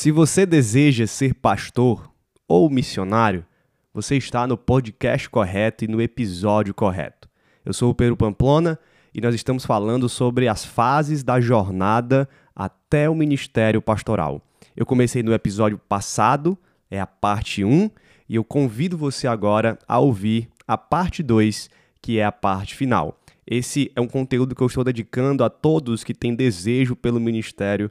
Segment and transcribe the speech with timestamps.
[0.00, 2.10] Se você deseja ser pastor
[2.48, 3.44] ou missionário,
[3.92, 7.28] você está no podcast correto e no episódio correto.
[7.62, 8.78] Eu sou o Pedro Pamplona
[9.12, 12.26] e nós estamos falando sobre as fases da jornada
[12.56, 14.40] até o ministério pastoral.
[14.74, 16.56] Eu comecei no episódio passado,
[16.90, 17.90] é a parte 1,
[18.26, 21.68] e eu convido você agora a ouvir a parte 2,
[22.00, 23.20] que é a parte final.
[23.46, 27.90] Esse é um conteúdo que eu estou dedicando a todos que têm desejo pelo ministério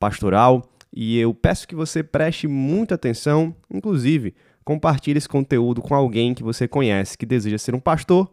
[0.00, 6.34] pastoral e eu peço que você preste muita atenção, inclusive compartilhe esse conteúdo com alguém
[6.34, 8.30] que você conhece que deseja ser um pastor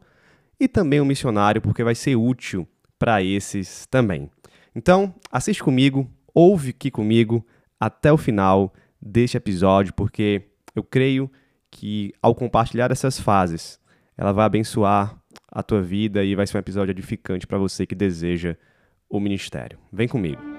[0.60, 2.68] e também um missionário, porque vai ser útil
[2.98, 4.30] para esses também.
[4.76, 7.46] Então, assiste comigo, ouve aqui comigo
[7.80, 10.44] até o final deste episódio, porque
[10.76, 11.32] eu creio
[11.72, 13.80] que ao compartilhar essas fases,
[14.18, 15.18] ela vai abençoar
[15.52, 18.56] a tua vida e vai ser um episódio edificante para você que deseja
[19.10, 19.80] o ministério.
[19.92, 20.59] Vem comigo.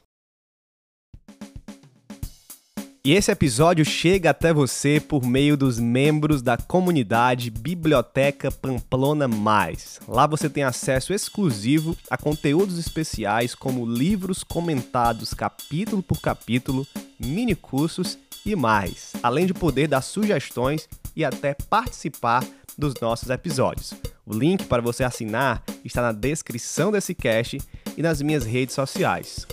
[3.03, 9.99] E esse episódio chega até você por meio dos membros da comunidade Biblioteca Pamplona Mais.
[10.07, 16.85] Lá você tem acesso exclusivo a conteúdos especiais como livros comentados capítulo por capítulo,
[17.19, 22.45] mini cursos e mais, além de poder dar sugestões e até participar
[22.77, 23.95] dos nossos episódios.
[24.27, 27.59] O link para você assinar está na descrição desse cast
[27.97, 29.47] e nas minhas redes sociais,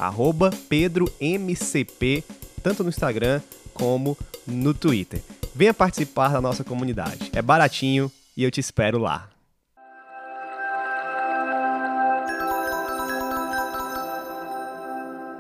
[0.69, 2.23] PedroMCP
[2.59, 3.41] tanto no Instagram
[3.73, 5.23] como no Twitter.
[5.55, 7.31] Venha participar da nossa comunidade.
[7.33, 9.29] É baratinho e eu te espero lá.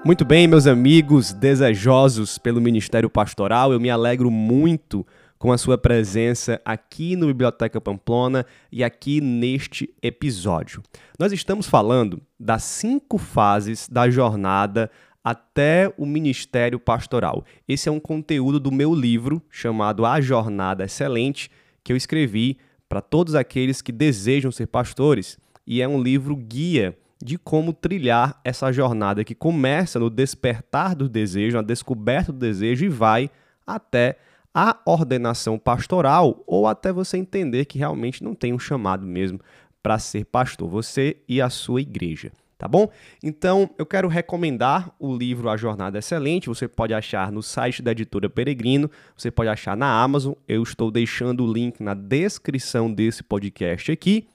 [0.05, 5.07] Muito bem, meus amigos desejosos pelo Ministério Pastoral, eu me alegro muito
[5.39, 10.83] com a sua presença aqui no Biblioteca Pamplona e aqui neste episódio.
[11.19, 14.91] Nós estamos falando das cinco fases da jornada
[15.28, 17.44] até o ministério pastoral.
[17.69, 21.50] Esse é um conteúdo do meu livro chamado A Jornada Excelente,
[21.84, 22.56] que eu escrevi
[22.89, 28.41] para todos aqueles que desejam ser pastores, e é um livro guia de como trilhar
[28.43, 33.28] essa jornada que começa no despertar do desejo, na descoberta do desejo e vai
[33.66, 34.16] até
[34.55, 39.41] a ordenação pastoral ou até você entender que realmente não tem um chamado mesmo
[39.83, 42.91] para ser pastor, você e a sua igreja tá bom?
[43.23, 46.49] Então, eu quero recomendar o livro A Jornada Excelente.
[46.49, 50.35] Você pode achar no site da editora Peregrino, você pode achar na Amazon.
[50.47, 54.27] Eu estou deixando o link na descrição desse podcast aqui.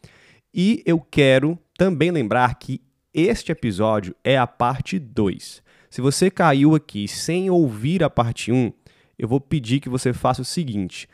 [0.54, 2.82] E eu quero também lembrar que
[3.14, 5.62] este episódio é a parte 2.
[5.90, 8.74] Se você caiu aqui sem ouvir a parte 1, um,
[9.20, 11.08] eu vou pedir que você faça o seguinte: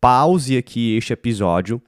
[0.00, 1.80] pause aqui este episódio,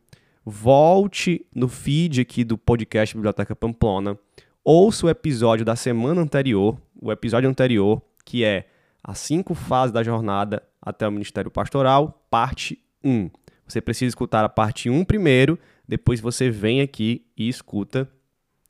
[0.45, 4.19] volte no feed aqui do podcast Biblioteca Pamplona
[4.65, 8.69] ouça o episódio da semana anterior, o episódio anterior, que é
[9.03, 13.31] as cinco fases da jornada até o Ministério Pastoral, parte 1.
[13.67, 18.09] Você precisa escutar a parte 1 primeiro, depois você vem aqui e escuta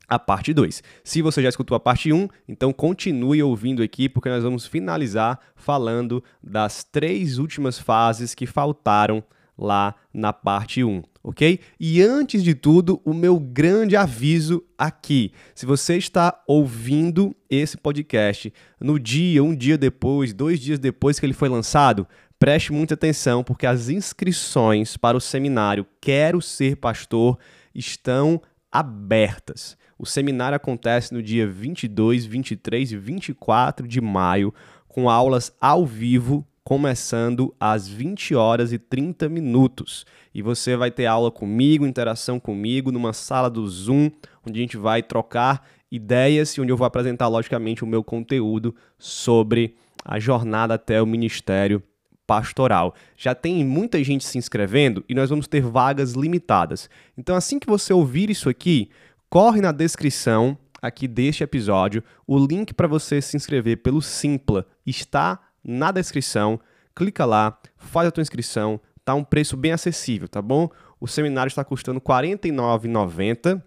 [0.07, 0.83] a parte 2.
[1.03, 5.39] Se você já escutou a parte 1, então continue ouvindo aqui, porque nós vamos finalizar
[5.55, 9.23] falando das três últimas fases que faltaram
[9.57, 11.59] lá na parte 1, ok?
[11.79, 15.31] E antes de tudo, o meu grande aviso aqui.
[15.53, 21.25] Se você está ouvindo esse podcast no dia, um dia depois, dois dias depois que
[21.25, 22.07] ele foi lançado,
[22.39, 27.37] preste muita atenção, porque as inscrições para o seminário Quero Ser Pastor
[27.73, 28.41] estão
[28.71, 29.77] abertas.
[29.97, 34.51] O seminário acontece no dia 22, 23 e 24 de maio,
[34.87, 40.05] com aulas ao vivo começando às 20 horas e 30 minutos.
[40.33, 44.11] E você vai ter aula comigo, interação comigo, numa sala do Zoom,
[44.47, 48.75] onde a gente vai trocar ideias e onde eu vou apresentar, logicamente, o meu conteúdo
[48.97, 49.75] sobre
[50.05, 51.83] a jornada até o ministério
[52.25, 52.95] pastoral.
[53.17, 56.89] Já tem muita gente se inscrevendo e nós vamos ter vagas limitadas.
[57.17, 58.89] Então, assim que você ouvir isso aqui,
[59.29, 65.39] corre na descrição aqui deste episódio, o link para você se inscrever pelo Simpla está
[65.63, 66.59] na descrição.
[66.95, 70.69] Clica lá, faz a tua inscrição, tá um preço bem acessível, tá bom?
[70.99, 73.61] O seminário está custando R$ 49,90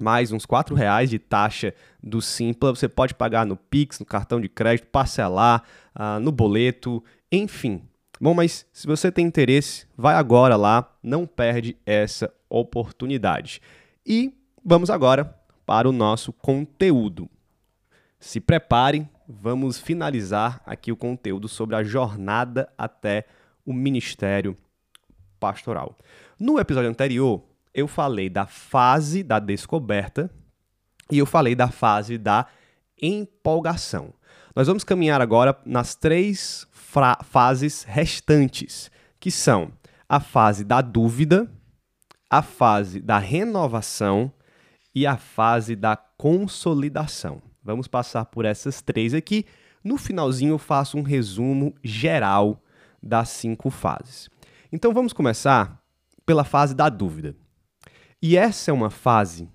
[0.00, 2.74] mais uns R$ reais de taxa do Simpla.
[2.74, 5.62] Você pode pagar no Pix, no cartão de crédito, parcelar,
[5.94, 7.82] uh, no boleto, enfim.
[8.20, 13.60] Bom, mas se você tem interesse, vai agora lá, não perde essa oportunidade.
[14.06, 14.32] E
[14.64, 15.36] vamos agora
[15.66, 17.28] para o nosso conteúdo.
[18.20, 19.08] Se preparem,
[19.40, 23.26] vamos finalizar aqui o conteúdo sobre a jornada até
[23.64, 24.56] o ministério
[25.38, 25.96] pastoral.
[26.38, 27.42] No episódio anterior,
[27.74, 30.30] eu falei da fase da descoberta
[31.10, 32.46] e eu falei da fase da
[33.00, 34.12] empolgação.
[34.54, 36.66] Nós vamos caminhar agora nas três
[37.24, 39.72] fases restantes, que são
[40.08, 41.50] a fase da dúvida,
[42.28, 44.32] a fase da renovação
[44.94, 47.40] e a fase da consolidação.
[47.64, 49.44] Vamos passar por essas três aqui.
[49.82, 52.62] No finalzinho eu faço um resumo geral
[53.02, 54.28] das cinco fases.
[54.72, 55.82] Então vamos começar
[56.24, 57.34] pela fase da dúvida.
[58.20, 59.48] E essa é uma fase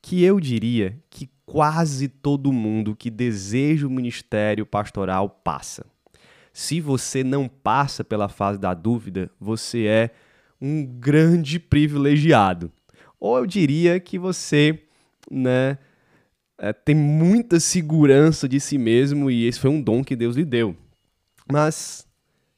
[0.00, 5.86] que eu diria que quase todo mundo que deseja o ministério pastoral passa.
[6.52, 10.10] Se você não passa pela fase da dúvida, você é
[10.60, 12.72] um grande privilegiado.
[13.20, 14.82] Ou eu diria que você,
[15.30, 15.78] né,
[16.58, 20.44] é, tem muita segurança de si mesmo e esse foi um dom que Deus lhe
[20.44, 20.76] deu.
[21.50, 22.06] Mas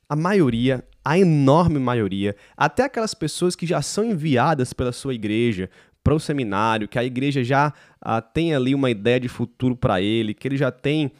[0.09, 5.71] a maioria a enorme maioria, até aquelas pessoas que já são enviadas pela sua igreja
[6.05, 10.01] para o seminário, que a igreja já ah, tem ali uma ideia de futuro para
[10.01, 11.11] ele, que ele já tem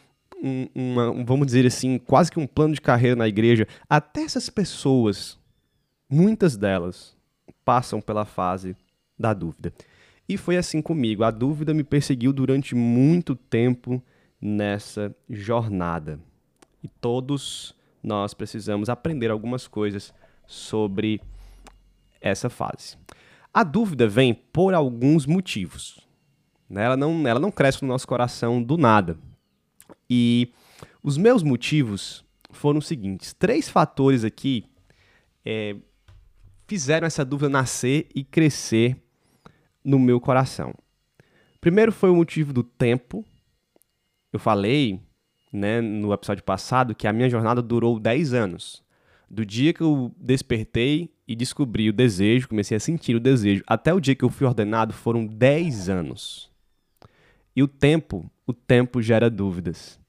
[0.43, 4.49] um, uma, vamos dizer assim, quase que um plano de carreira na igreja, até essas
[4.49, 5.39] pessoas,
[6.09, 7.17] muitas delas,
[7.65, 8.77] passam pela fase
[9.19, 9.73] da dúvida.
[10.31, 11.25] E foi assim comigo.
[11.25, 14.01] A dúvida me perseguiu durante muito tempo
[14.41, 16.21] nessa jornada.
[16.85, 20.15] E todos nós precisamos aprender algumas coisas
[20.47, 21.21] sobre
[22.21, 22.97] essa fase.
[23.53, 25.99] A dúvida vem por alguns motivos.
[26.69, 26.85] Né?
[26.85, 29.19] Ela não, ela não cresce no nosso coração do nada.
[30.09, 30.53] E
[31.03, 34.65] os meus motivos foram os seguintes: três fatores aqui
[35.45, 35.75] é,
[36.69, 38.97] fizeram essa dúvida nascer e crescer
[39.85, 40.75] no meu coração.
[41.61, 43.25] Primeiro foi o motivo do tempo.
[44.33, 45.01] Eu falei
[45.53, 48.83] né, no episódio passado que a minha jornada durou 10 anos.
[49.29, 53.95] Do dia que eu despertei e descobri o desejo, comecei a sentir o desejo, até
[53.95, 56.51] o dia que eu fui ordenado foram 10 anos.
[57.55, 60.01] E o tempo, o tempo gera dúvidas.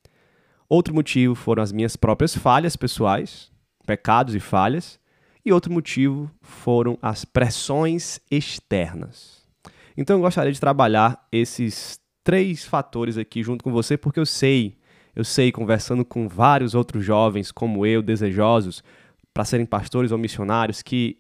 [0.68, 3.52] Outro motivo foram as minhas próprias falhas pessoais,
[3.86, 5.00] pecados e falhas,
[5.46, 9.41] e outro motivo foram as pressões externas.
[9.96, 14.78] Então eu gostaria de trabalhar esses três fatores aqui junto com você, porque eu sei
[15.16, 18.84] eu sei, conversando com vários outros jovens como eu, desejosos
[19.34, 21.18] para serem pastores ou missionários, que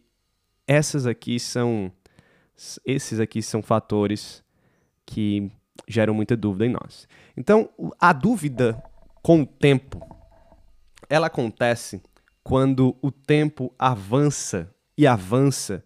[0.68, 1.91] essas aqui são
[2.85, 4.44] esses aqui são fatores
[5.06, 5.51] que
[5.88, 7.07] geram muita dúvida em nós.
[7.35, 7.69] Então,
[8.00, 8.81] a dúvida
[9.23, 10.00] com o tempo,
[11.09, 12.01] ela acontece
[12.44, 15.83] quando o tempo avança e avança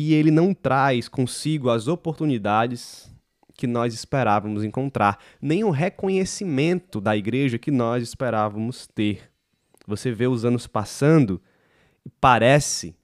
[0.00, 3.12] e ele não traz consigo as oportunidades
[3.56, 9.28] que nós esperávamos encontrar, nem o reconhecimento da igreja que nós esperávamos ter.
[9.88, 11.42] Você vê os anos passando
[12.06, 12.94] e parece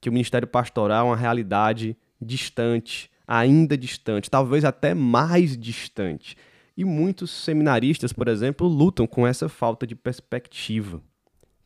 [0.00, 6.36] que o ministério pastoral é uma realidade distante, ainda distante, talvez até mais distante.
[6.76, 11.02] E muitos seminaristas, por exemplo, lutam com essa falta de perspectiva.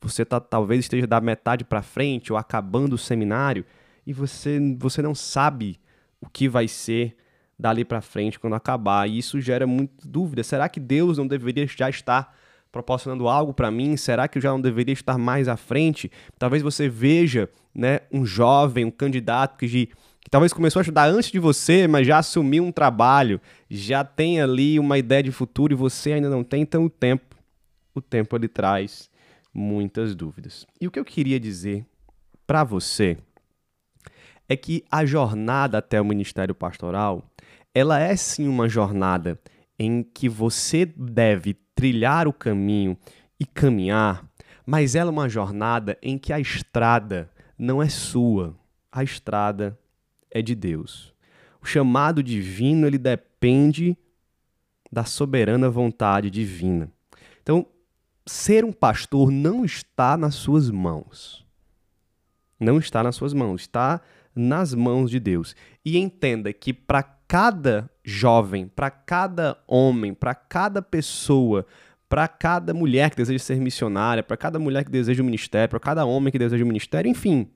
[0.00, 3.66] Você tá, talvez esteja da metade para frente ou acabando o seminário
[4.08, 5.78] e você, você não sabe
[6.18, 7.14] o que vai ser
[7.58, 9.06] dali para frente quando acabar.
[9.06, 10.42] E isso gera muita dúvida.
[10.42, 12.34] Será que Deus não deveria já estar
[12.72, 13.98] proporcionando algo para mim?
[13.98, 16.10] Será que eu já não deveria estar mais à frente?
[16.38, 19.86] Talvez você veja, né, um jovem, um candidato que, de,
[20.22, 23.38] que talvez começou a estudar antes de você, mas já assumiu um trabalho,
[23.68, 27.36] já tem ali uma ideia de futuro e você ainda não tem, então o tempo,
[27.94, 29.10] o tempo ele traz
[29.52, 30.66] muitas dúvidas.
[30.80, 31.84] E o que eu queria dizer
[32.46, 33.18] para você
[34.48, 37.28] é que a jornada até o ministério pastoral
[37.74, 39.38] ela é sim uma jornada
[39.78, 42.98] em que você deve trilhar o caminho
[43.38, 44.28] e caminhar,
[44.66, 48.56] mas ela é uma jornada em que a estrada não é sua,
[48.90, 49.78] a estrada
[50.30, 51.14] é de Deus.
[51.62, 53.96] O chamado divino ele depende
[54.90, 56.90] da soberana vontade divina.
[57.42, 57.66] Então,
[58.26, 61.46] ser um pastor não está nas suas mãos.
[62.58, 64.00] Não está nas suas mãos, está
[64.34, 65.54] nas mãos de Deus.
[65.84, 71.66] E entenda que para cada jovem, para cada homem, para cada pessoa,
[72.08, 75.68] para cada mulher que deseja ser missionária, para cada mulher que deseja o um ministério,
[75.68, 77.50] para cada homem que deseja o um ministério, enfim.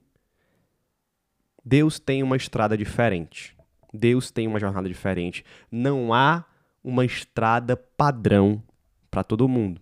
[1.65, 3.55] Deus tem uma estrada diferente.
[3.91, 5.43] Deus tem uma jornada diferente.
[5.71, 6.45] Não há
[6.83, 8.61] uma estrada padrão
[9.09, 9.81] para todo mundo.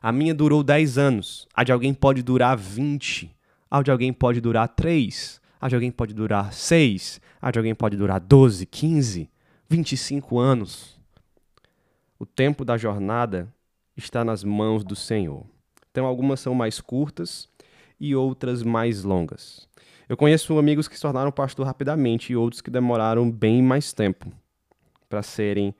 [0.00, 3.34] A minha durou 10 anos, a de alguém pode durar 20,
[3.70, 7.72] a de alguém pode durar 3, a de alguém pode durar 6, a de alguém
[7.72, 9.30] pode durar 12, 15,
[9.70, 10.98] 25 anos.
[12.18, 13.46] O tempo da jornada
[13.96, 15.46] está nas mãos do Senhor.
[15.88, 17.48] Então, algumas são mais curtas
[18.00, 19.68] e outras mais longas.
[20.08, 24.32] Eu conheço amigos que se tornaram pastor rapidamente e outros que demoraram bem mais tempo
[25.08, 25.72] para serem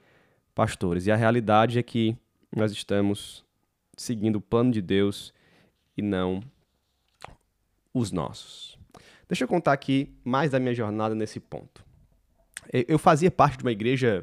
[0.54, 1.08] pastores.
[1.08, 2.16] E a realidade é que
[2.54, 3.44] nós estamos
[3.96, 5.34] seguindo o plano de Deus
[5.96, 6.40] e não
[7.92, 8.80] os nossos.
[9.32, 11.82] Deixa eu contar aqui mais da minha jornada nesse ponto.
[12.70, 14.22] Eu fazia parte de uma igreja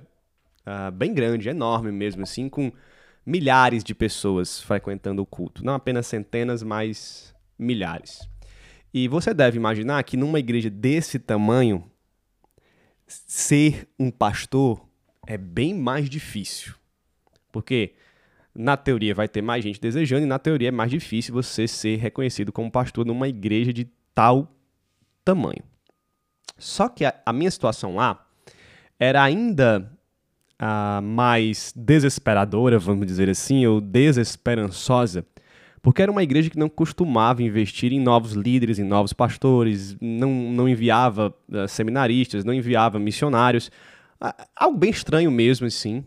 [0.61, 2.71] uh, bem grande, enorme mesmo, assim, com
[3.25, 5.65] milhares de pessoas frequentando o culto.
[5.65, 8.29] Não apenas centenas, mas milhares.
[8.93, 11.89] E você deve imaginar que numa igreja desse tamanho,
[13.07, 14.79] ser um pastor
[15.25, 16.75] é bem mais difícil.
[17.51, 17.95] Porque
[18.53, 21.95] na teoria vai ter mais gente desejando, e na teoria é mais difícil você ser
[21.95, 24.55] reconhecido como pastor numa igreja de tal
[25.23, 25.63] tamanho.
[26.57, 28.25] Só que a, a minha situação lá
[28.99, 29.89] era ainda
[30.61, 35.25] uh, mais desesperadora, vamos dizer assim, ou desesperançosa,
[35.81, 40.29] porque era uma igreja que não costumava investir em novos líderes, em novos pastores, não,
[40.51, 43.71] não enviava uh, seminaristas, não enviava missionários,
[44.21, 46.03] uh, algo bem estranho mesmo, assim.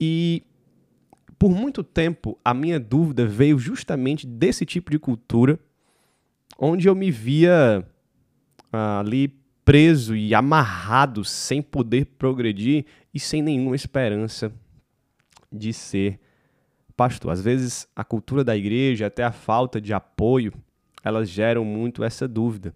[0.00, 0.42] E
[1.38, 5.58] por muito tempo a minha dúvida veio justamente desse tipo de cultura,
[6.58, 7.86] onde eu me via
[8.72, 9.28] ali
[9.64, 14.52] preso e amarrado, sem poder progredir e sem nenhuma esperança
[15.50, 16.20] de ser
[16.96, 17.32] pastor.
[17.32, 20.52] Às vezes, a cultura da igreja, até a falta de apoio,
[21.02, 22.74] elas geram muito essa dúvida.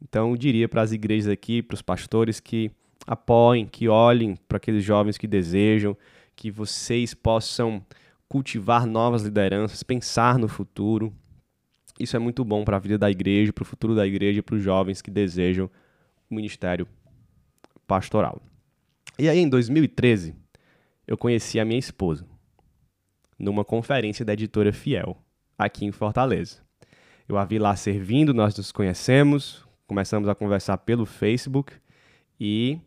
[0.00, 2.70] Então, eu diria para as igrejas aqui, para os pastores que
[3.06, 5.96] apoiem, que olhem para aqueles jovens que desejam,
[6.34, 7.84] que vocês possam
[8.28, 11.12] cultivar novas lideranças, pensar no futuro,
[11.98, 14.56] isso é muito bom para a vida da igreja, para o futuro da igreja para
[14.56, 15.70] os jovens que desejam
[16.30, 16.86] o ministério
[17.86, 18.42] pastoral.
[19.18, 20.34] E aí, em 2013,
[21.06, 22.26] eu conheci a minha esposa
[23.38, 25.16] numa conferência da editora Fiel,
[25.58, 26.62] aqui em Fortaleza.
[27.28, 31.72] Eu a vi lá servindo, nós nos conhecemos, começamos a conversar pelo Facebook
[32.38, 32.78] e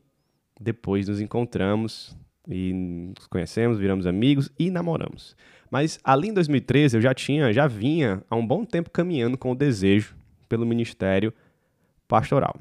[0.60, 2.16] depois nos encontramos
[2.48, 5.36] e nos conhecemos, viramos amigos e namoramos.
[5.70, 9.52] Mas ali em 2013 eu já tinha, já vinha há um bom tempo caminhando com
[9.52, 10.16] o desejo
[10.48, 11.34] pelo ministério
[12.08, 12.56] pastoral.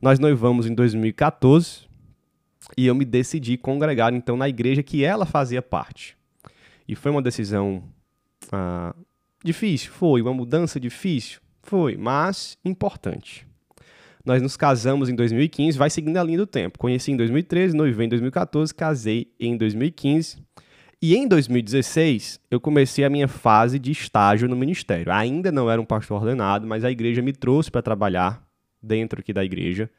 [0.00, 1.88] Nós noivamos em 2014
[2.76, 6.16] e eu me decidi congregar então na igreja que ela fazia parte.
[6.86, 7.82] E foi uma decisão
[8.50, 8.94] ah,
[9.44, 13.46] difícil, foi uma mudança difícil, foi, mas importante.
[14.24, 16.78] Nós nos casamos em 2015, vai seguindo a linha do tempo.
[16.78, 20.36] Conheci em 2013, noivei em 2014, casei em 2015
[21.02, 25.12] e em 2016, eu comecei a minha fase de estágio no ministério.
[25.12, 28.46] Ainda não era um pastor ordenado, mas a igreja me trouxe para trabalhar
[28.80, 29.90] dentro aqui da igreja,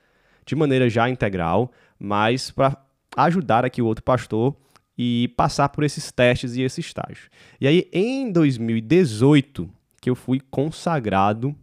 [0.46, 2.78] de maneira já integral, mas para
[3.18, 4.56] ajudar aqui o outro pastor
[4.98, 7.30] e passar por esses testes e esse estágio.
[7.60, 9.70] E aí, em 2018,
[10.00, 11.54] que eu fui consagrado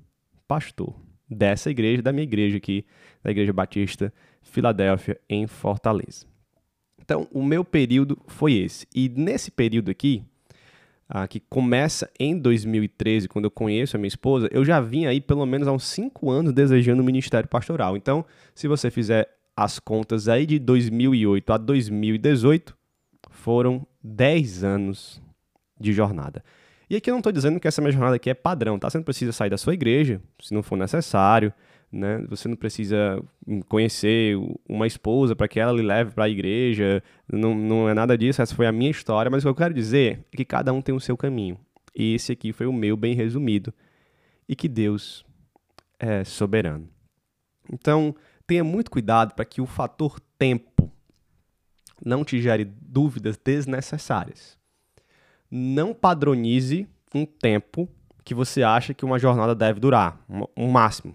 [0.47, 0.94] pastor
[1.28, 2.85] dessa igreja, da minha igreja aqui,
[3.23, 6.29] da Igreja Batista Filadélfia, em Fortaleza.
[7.10, 8.86] Então, o meu período foi esse.
[8.94, 10.22] E nesse período aqui,
[11.08, 15.20] ah, que começa em 2013, quando eu conheço a minha esposa, eu já vim aí
[15.20, 17.96] pelo menos há uns 5 anos desejando o ministério pastoral.
[17.96, 18.24] Então,
[18.54, 22.76] se você fizer as contas aí de 2008 a 2018,
[23.28, 25.20] foram 10 anos
[25.80, 26.44] de jornada.
[26.88, 28.88] E aqui eu não estou dizendo que essa minha jornada aqui é padrão, tá?
[28.88, 31.52] Você não precisa sair da sua igreja, se não for necessário
[31.92, 32.25] né?
[32.28, 33.23] Você não precisa
[33.68, 34.37] conhecer
[34.68, 38.40] uma esposa para que ela lhe leve para a igreja, não, não é nada disso,
[38.40, 40.80] essa foi a minha história, mas o que eu quero dizer é que cada um
[40.80, 41.59] tem o seu caminho.
[41.94, 43.75] E esse aqui foi o meu bem resumido.
[44.49, 45.25] E que Deus
[45.99, 46.88] é soberano.
[47.73, 48.14] Então,
[48.47, 50.90] tenha muito cuidado para que o fator tempo
[52.04, 54.59] não te gere dúvidas desnecessárias.
[55.50, 57.88] Não padronize um tempo
[58.25, 60.25] que você acha que uma jornada deve durar,
[60.56, 61.14] um máximo.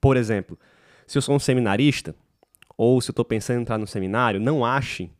[0.00, 0.58] Por exemplo,
[1.06, 2.14] se eu sou um seminarista,
[2.76, 5.10] ou se eu estou pensando em entrar no seminário, não ache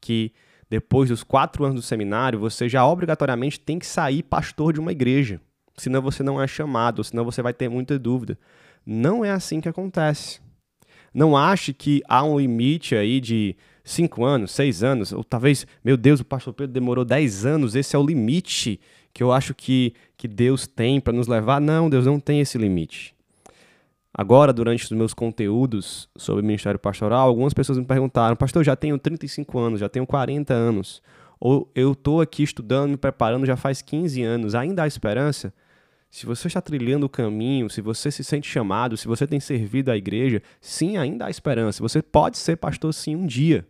[0.00, 0.32] que
[0.70, 4.92] depois dos quatro anos do seminário você já obrigatoriamente tem que sair pastor de uma
[4.92, 5.40] igreja.
[5.76, 8.38] Senão você não é chamado, senão você vai ter muita dúvida.
[8.84, 10.40] Não é assim que acontece.
[11.12, 15.96] Não ache que há um limite aí de cinco anos, seis anos, ou talvez, meu
[15.96, 18.80] Deus, o pastor Pedro demorou dez anos, esse é o limite
[19.12, 21.60] que eu acho que, que Deus tem para nos levar.
[21.60, 23.14] Não, Deus não tem esse limite.
[24.14, 28.76] Agora, durante os meus conteúdos sobre ministério pastoral, algumas pessoas me perguntaram: Pastor, eu já
[28.76, 31.02] tenho 35 anos, já tenho 40 anos,
[31.40, 35.52] ou eu estou aqui estudando, me preparando já faz 15 anos, ainda há esperança?
[36.10, 39.90] Se você está trilhando o caminho, se você se sente chamado, se você tem servido
[39.90, 41.82] à igreja, sim, ainda há esperança.
[41.82, 43.66] Você pode ser pastor sim um dia.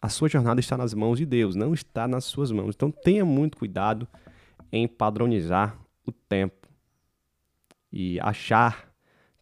[0.00, 2.76] A sua jornada está nas mãos de Deus, não está nas suas mãos.
[2.76, 4.06] Então tenha muito cuidado
[4.70, 5.76] em padronizar
[6.06, 6.68] o tempo
[7.92, 8.93] e achar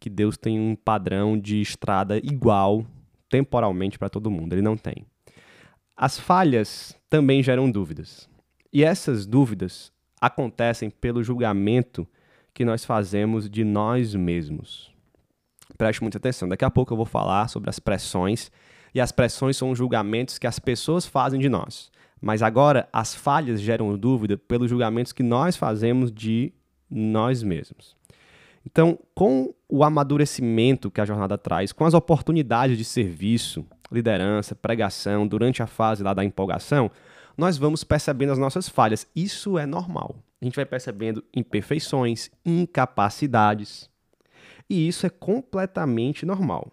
[0.03, 2.85] que Deus tem um padrão de estrada igual
[3.29, 4.51] temporalmente para todo mundo.
[4.51, 5.05] Ele não tem.
[5.95, 8.29] As falhas também geram dúvidas.
[8.73, 12.05] E essas dúvidas acontecem pelo julgamento
[12.53, 14.91] que nós fazemos de nós mesmos.
[15.77, 16.49] Preste muita atenção.
[16.49, 18.51] Daqui a pouco eu vou falar sobre as pressões.
[18.93, 21.89] E as pressões são os julgamentos que as pessoas fazem de nós.
[22.19, 26.51] Mas agora, as falhas geram dúvida pelos julgamentos que nós fazemos de
[26.89, 27.95] nós mesmos.
[28.65, 35.27] Então, com o amadurecimento que a jornada traz, com as oportunidades de serviço, liderança, pregação,
[35.27, 36.89] durante a fase lá da empolgação,
[37.37, 39.07] nós vamos percebendo as nossas falhas.
[39.15, 40.15] Isso é normal.
[40.41, 43.89] A gente vai percebendo imperfeições, incapacidades.
[44.69, 46.71] E isso é completamente normal.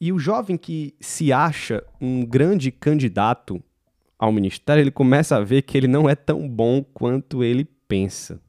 [0.00, 3.62] E o jovem que se acha um grande candidato
[4.18, 8.40] ao ministério, ele começa a ver que ele não é tão bom quanto ele pensa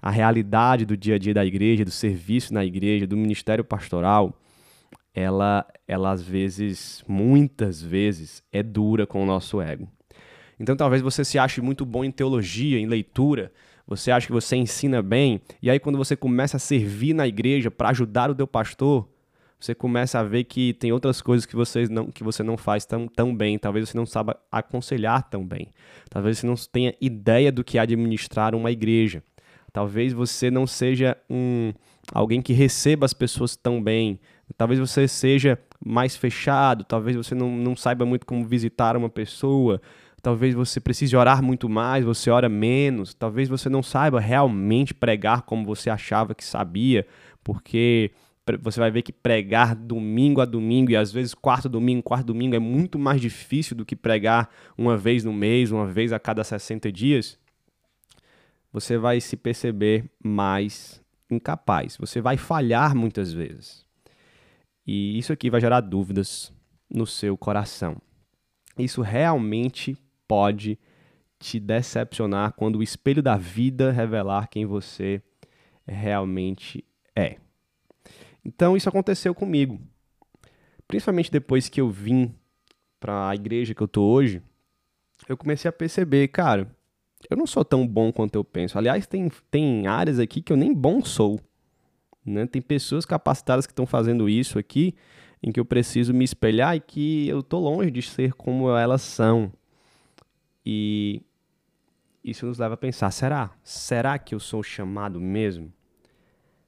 [0.00, 4.38] a realidade do dia a dia da igreja, do serviço na igreja, do ministério pastoral,
[5.14, 9.88] ela, ela às vezes, muitas vezes, é dura com o nosso ego.
[10.58, 13.52] Então talvez você se ache muito bom em teologia, em leitura,
[13.86, 17.70] você acha que você ensina bem, e aí quando você começa a servir na igreja
[17.70, 19.08] para ajudar o teu pastor,
[19.58, 22.86] você começa a ver que tem outras coisas que, você não, que você não faz
[22.86, 25.68] tão, tão bem, talvez você não saiba aconselhar tão bem,
[26.08, 29.22] talvez você não tenha ideia do que é administrar uma igreja.
[29.72, 31.72] Talvez você não seja um
[32.12, 34.18] alguém que receba as pessoas tão bem.
[34.56, 39.80] Talvez você seja mais fechado, talvez você não, não saiba muito como visitar uma pessoa,
[40.20, 45.42] talvez você precise orar muito mais, você ora menos, talvez você não saiba realmente pregar
[45.42, 47.06] como você achava que sabia,
[47.42, 48.10] porque
[48.60, 52.56] você vai ver que pregar domingo a domingo e às vezes quarto domingo, quarto domingo
[52.56, 56.42] é muito mais difícil do que pregar uma vez no mês, uma vez a cada
[56.42, 57.38] 60 dias
[58.72, 61.96] você vai se perceber mais incapaz.
[61.96, 63.84] Você vai falhar muitas vezes.
[64.86, 66.52] E isso aqui vai gerar dúvidas
[66.88, 67.96] no seu coração.
[68.78, 70.78] Isso realmente pode
[71.38, 75.22] te decepcionar quando o espelho da vida revelar quem você
[75.86, 76.84] realmente
[77.16, 77.38] é.
[78.44, 79.80] Então isso aconteceu comigo.
[80.86, 82.34] Principalmente depois que eu vim
[82.98, 84.42] para a igreja que eu tô hoje,
[85.28, 86.70] eu comecei a perceber, cara,
[87.30, 88.76] eu não sou tão bom quanto eu penso.
[88.76, 91.40] Aliás, tem, tem áreas aqui que eu nem bom sou.
[92.26, 92.44] Né?
[92.44, 94.96] Tem pessoas capacitadas que estão fazendo isso aqui,
[95.40, 99.00] em que eu preciso me espelhar e que eu estou longe de ser como elas
[99.02, 99.52] são.
[100.66, 101.22] E
[102.22, 103.52] isso nos leva a pensar: será?
[103.62, 105.72] Será que eu sou chamado mesmo?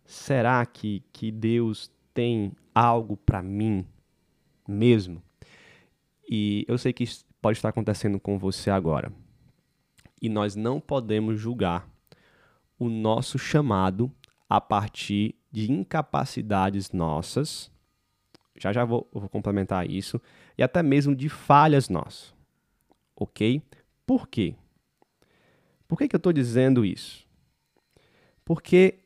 [0.05, 3.85] Será que, que Deus tem algo para mim
[4.67, 5.21] mesmo?
[6.31, 9.13] E eu sei que isso pode estar acontecendo com você agora
[10.23, 11.89] e nós não podemos julgar
[12.79, 14.11] o nosso chamado
[14.49, 17.71] a partir de incapacidades nossas.
[18.57, 20.21] Já já vou, vou complementar isso.
[20.57, 22.33] E até mesmo de falhas nossas.
[23.17, 23.61] Ok?
[24.07, 24.55] Por quê?
[25.89, 27.27] Por que, que eu estou dizendo isso?
[28.45, 29.01] Porque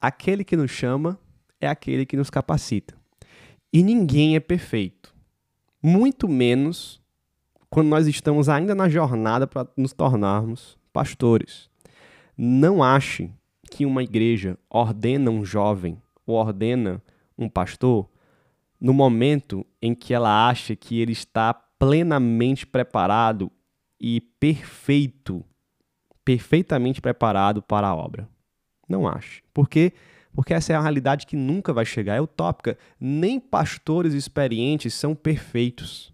[0.00, 1.18] aquele que nos chama
[1.60, 2.96] é aquele que nos capacita.
[3.70, 5.14] E ninguém é perfeito.
[5.82, 7.01] Muito menos
[7.72, 11.70] quando nós estamos ainda na jornada para nos tornarmos pastores.
[12.36, 13.30] Não ache
[13.70, 17.02] que uma igreja ordena um jovem ou ordena
[17.36, 18.10] um pastor
[18.78, 23.50] no momento em que ela acha que ele está plenamente preparado
[23.98, 25.42] e perfeito,
[26.22, 28.28] perfeitamente preparado para a obra.
[28.86, 29.42] Não ache.
[29.54, 29.94] Por quê?
[30.34, 32.76] Porque essa é a realidade que nunca vai chegar, é utópica.
[33.00, 36.11] Nem pastores experientes são perfeitos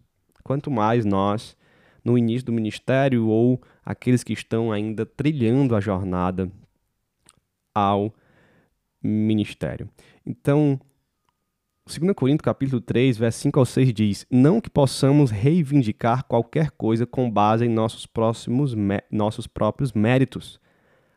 [0.49, 1.55] quanto mais nós
[2.03, 6.51] no início do ministério ou aqueles que estão ainda trilhando a jornada
[7.75, 8.15] ao
[9.03, 9.91] ministério.
[10.25, 10.81] Então,
[11.87, 17.05] 2 Coríntios capítulo 3, verso 5 ao 6 diz: Não que possamos reivindicar qualquer coisa
[17.05, 18.75] com base em nossos, próximos
[19.11, 20.59] nossos próprios méritos,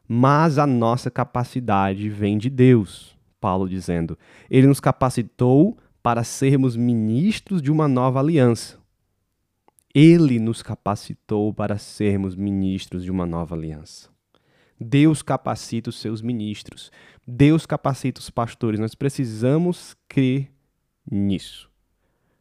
[0.05, 3.17] mas a nossa capacidade vem de Deus.
[3.39, 4.17] Paulo dizendo:
[4.49, 8.80] Ele nos capacitou para sermos ministros de uma nova aliança.
[9.93, 14.09] Ele nos capacitou para sermos ministros de uma nova aliança.
[14.79, 16.91] Deus capacita os seus ministros.
[17.27, 18.79] Deus capacita os pastores.
[18.79, 20.51] Nós precisamos crer
[21.09, 21.69] nisso.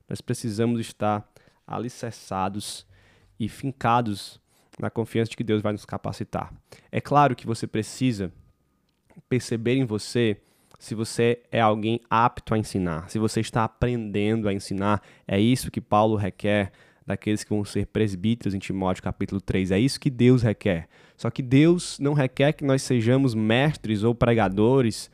[0.09, 1.29] Nós precisamos estar
[1.67, 2.87] alicerçados
[3.39, 4.41] e fincados
[4.79, 6.53] na confiança de que Deus vai nos capacitar.
[6.91, 8.33] É claro que você precisa
[9.29, 10.41] perceber em você
[10.79, 15.03] se você é alguém apto a ensinar, se você está aprendendo a ensinar.
[15.29, 16.73] É isso que Paulo requer
[17.11, 19.71] daqueles que vão ser presbíteros em Timóteo capítulo 3.
[19.73, 20.89] É isso que Deus requer.
[21.17, 25.11] Só que Deus não requer que nós sejamos mestres ou pregadores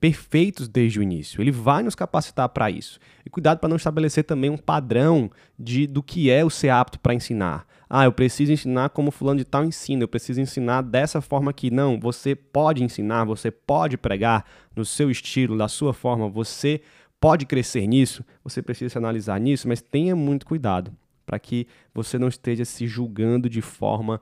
[0.00, 1.42] perfeitos desde o início.
[1.42, 2.98] Ele vai nos capacitar para isso.
[3.26, 7.00] E cuidado para não estabelecer também um padrão de do que é o ser apto
[7.00, 7.66] para ensinar.
[7.90, 11.70] Ah, eu preciso ensinar como fulano de tal ensina, eu preciso ensinar dessa forma aqui.
[11.70, 14.44] Não, você pode ensinar, você pode pregar
[14.76, 16.80] no seu estilo, da sua forma, você
[17.18, 20.92] pode crescer nisso, você precisa se analisar nisso, mas tenha muito cuidado
[21.28, 24.18] para que você não esteja se julgando de forma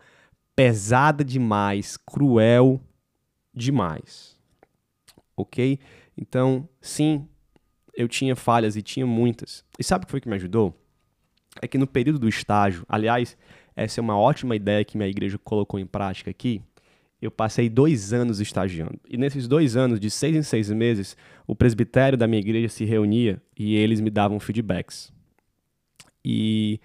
[0.57, 2.81] pesada demais, cruel
[3.55, 4.37] demais.
[5.37, 5.79] Ok?
[6.19, 7.29] Então, sim,
[7.95, 9.65] eu tinha falhas e tinha muitas.
[9.79, 10.75] E sabe o que foi que me ajudou?
[11.63, 13.37] É que no período do estágio, aliás,
[13.77, 16.61] essa é uma ótima ideia que minha igreja colocou em prática aqui.
[17.23, 18.99] Eu passei dois anos estagiando.
[19.09, 21.17] E nesses dois anos, de seis em seis meses,
[21.47, 25.15] o presbitério da minha igreja se reunia e eles me davam feedbacks.
[26.25, 26.81] E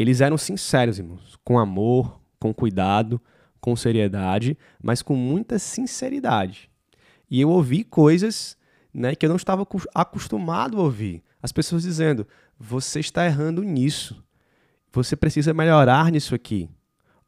[0.00, 3.20] eles eram sinceros, irmãos, com amor, com cuidado,
[3.60, 6.70] com seriedade, mas com muita sinceridade.
[7.30, 8.56] E eu ouvi coisas
[8.94, 11.22] né, que eu não estava acostumado a ouvir.
[11.42, 12.26] As pessoas dizendo:
[12.58, 14.24] você está errando nisso.
[14.90, 16.66] Você precisa melhorar nisso aqui.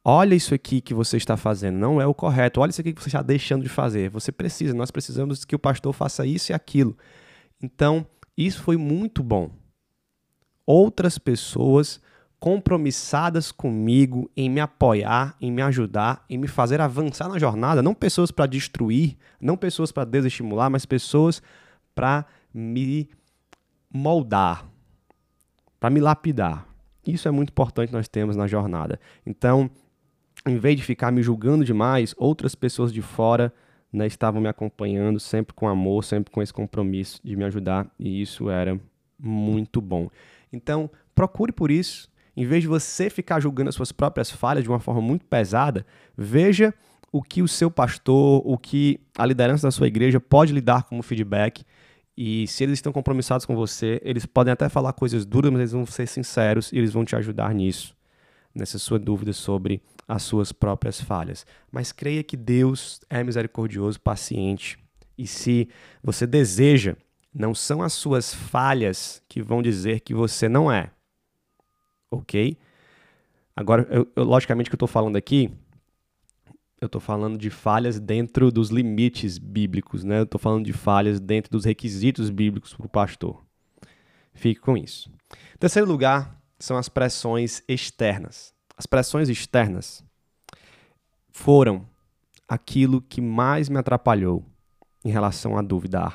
[0.03, 2.59] Olha isso aqui que você está fazendo, não é o correto.
[2.59, 4.09] Olha isso aqui que você está deixando de fazer.
[4.09, 6.97] Você precisa, nós precisamos que o pastor faça isso e aquilo.
[7.61, 8.03] Então,
[8.35, 9.51] isso foi muito bom.
[10.65, 12.01] Outras pessoas
[12.43, 17.93] compromissadas comigo em me apoiar, em me ajudar, em me fazer avançar na jornada, não
[17.93, 21.41] pessoas para destruir, não pessoas para desestimular, mas pessoas
[21.95, 23.09] para me
[23.89, 24.65] moldar,
[25.79, 26.67] para me lapidar.
[27.07, 28.99] Isso é muito importante nós temos na jornada.
[29.25, 29.71] Então,
[30.45, 33.53] em vez de ficar me julgando demais, outras pessoas de fora
[33.89, 38.21] né, estavam me acompanhando sempre com amor, sempre com esse compromisso de me ajudar, e
[38.21, 38.77] isso era
[39.17, 40.09] muito bom.
[40.51, 44.69] Então, procure por isso, em vez de você ficar julgando as suas próprias falhas de
[44.69, 45.85] uma forma muito pesada,
[46.17, 46.73] veja
[47.11, 50.83] o que o seu pastor, o que a liderança da sua igreja pode lhe dar
[50.83, 51.63] como feedback.
[52.17, 55.71] E se eles estão compromissados com você, eles podem até falar coisas duras, mas eles
[55.71, 57.95] vão ser sinceros e eles vão te ajudar nisso,
[58.53, 61.45] nessa sua dúvida sobre as suas próprias falhas.
[61.71, 64.79] Mas creia que Deus é misericordioso, paciente.
[65.15, 65.69] E se
[66.03, 66.95] você deseja,
[67.33, 70.89] não são as suas falhas que vão dizer que você não é
[72.13, 72.57] ok?
[73.55, 75.51] Agora, eu, eu, logicamente que eu estou falando aqui,
[76.81, 80.19] eu estou falando de falhas dentro dos limites bíblicos, né?
[80.19, 83.41] Eu estou falando de falhas dentro dos requisitos bíblicos para o pastor.
[84.33, 85.09] Fique com isso.
[85.59, 88.53] Terceiro lugar são as pressões externas.
[88.75, 90.03] As pressões externas
[91.29, 91.87] foram
[92.47, 94.43] aquilo que mais me atrapalhou
[95.05, 96.11] em relação à dúvida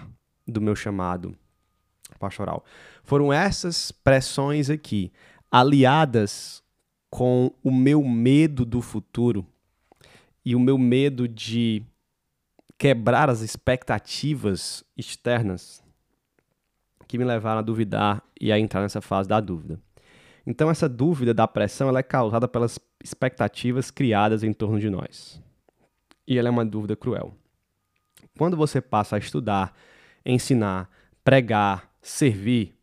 [0.46, 1.36] do meu chamado
[2.18, 2.64] pastoral.
[3.02, 5.12] Foram essas pressões aqui,
[5.50, 6.62] aliadas
[7.10, 9.46] com o meu medo do futuro
[10.44, 11.82] e o meu medo de
[12.76, 15.82] quebrar as expectativas externas
[17.06, 19.80] que me levaram a duvidar e a entrar nessa fase da dúvida.
[20.46, 25.42] Então essa dúvida da pressão ela é causada pelas expectativas criadas em torno de nós.
[26.26, 27.34] E ela é uma dúvida cruel.
[28.36, 29.74] Quando você passa a estudar,
[30.24, 30.88] ensinar,
[31.24, 32.77] pregar, servir,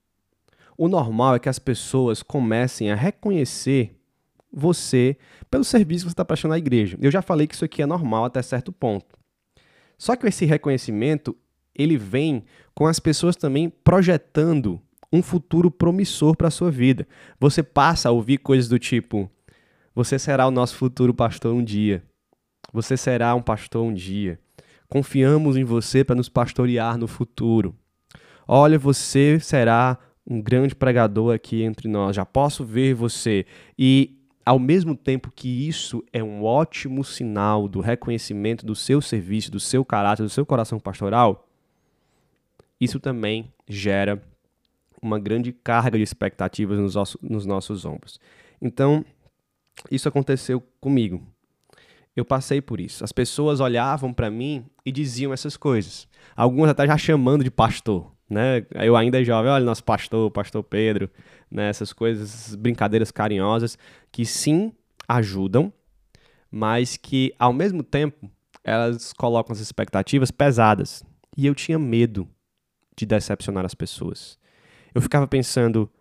[0.78, 3.96] o normal é que as pessoas comecem a reconhecer
[4.52, 5.18] você
[5.50, 6.98] pelo serviço que você está prestando à igreja.
[7.02, 9.18] Eu já falei que isso aqui é normal até certo ponto.
[9.98, 11.36] Só que esse reconhecimento
[11.74, 17.08] ele vem com as pessoas também projetando um futuro promissor para a sua vida.
[17.40, 19.30] Você passa a ouvir coisas do tipo:
[19.94, 22.04] você será o nosso futuro pastor um dia.
[22.74, 24.40] Você será um pastor um dia.
[24.90, 27.76] Confiamos em você para nos pastorear no futuro.
[28.48, 33.46] Olha, você será um grande pregador aqui entre nós, já posso ver você.
[33.78, 39.52] E ao mesmo tempo que isso é um ótimo sinal do reconhecimento do seu serviço,
[39.52, 41.48] do seu caráter, do seu coração pastoral,
[42.80, 44.22] isso também gera
[45.02, 48.20] uma grande carga de expectativas nos, nossos, nos nossos ombros.
[48.62, 49.06] Então,
[49.92, 51.22] isso aconteceu comigo.
[52.16, 53.04] Eu passei por isso.
[53.04, 56.08] As pessoas olhavam para mim e diziam essas coisas.
[56.36, 58.66] Algumas até já chamando de pastor né?
[58.74, 61.10] Eu ainda jovem, olha nosso pastor, pastor Pedro,
[61.50, 61.70] né?
[61.70, 63.78] Essas coisas, essas brincadeiras carinhosas
[64.12, 64.74] que sim
[65.08, 65.72] ajudam,
[66.52, 68.30] mas que ao mesmo tempo
[68.64, 71.04] elas colocam as expectativas pesadas.
[71.38, 72.28] E eu tinha medo
[72.96, 74.40] de decepcionar as pessoas.
[74.94, 75.92] Eu ficava pensando,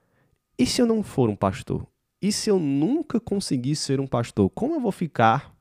[0.59, 1.87] e se eu não for um pastor?
[2.23, 4.49] E se eu nunca conseguir ser um pastor?
[4.51, 5.55] Como eu vou ficar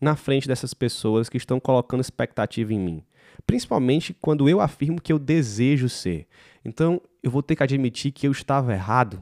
[0.00, 3.04] na frente dessas pessoas que estão colocando expectativa em mim?
[3.44, 6.26] Principalmente quando eu afirmo que eu desejo ser.
[6.64, 9.20] Então, eu vou ter que admitir que eu estava errado,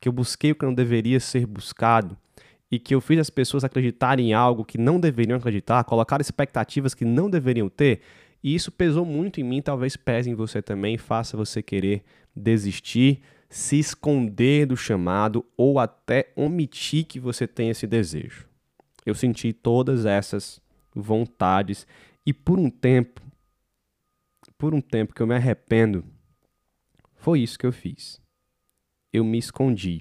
[0.00, 2.16] que eu busquei o que não deveria ser buscado
[2.70, 6.94] e que eu fiz as pessoas acreditarem em algo que não deveriam acreditar, colocar expectativas
[6.94, 8.00] que não deveriam ter.
[8.42, 12.02] E isso pesou muito em mim, talvez pese em você também, faça você querer
[12.34, 18.46] desistir, se esconder do chamado ou até omitir que você tem esse desejo.
[19.06, 20.60] Eu senti todas essas
[20.94, 21.86] vontades
[22.26, 23.20] e por um tempo,
[24.64, 26.02] por um tempo que eu me arrependo,
[27.16, 28.18] foi isso que eu fiz.
[29.12, 30.00] Eu me escondi.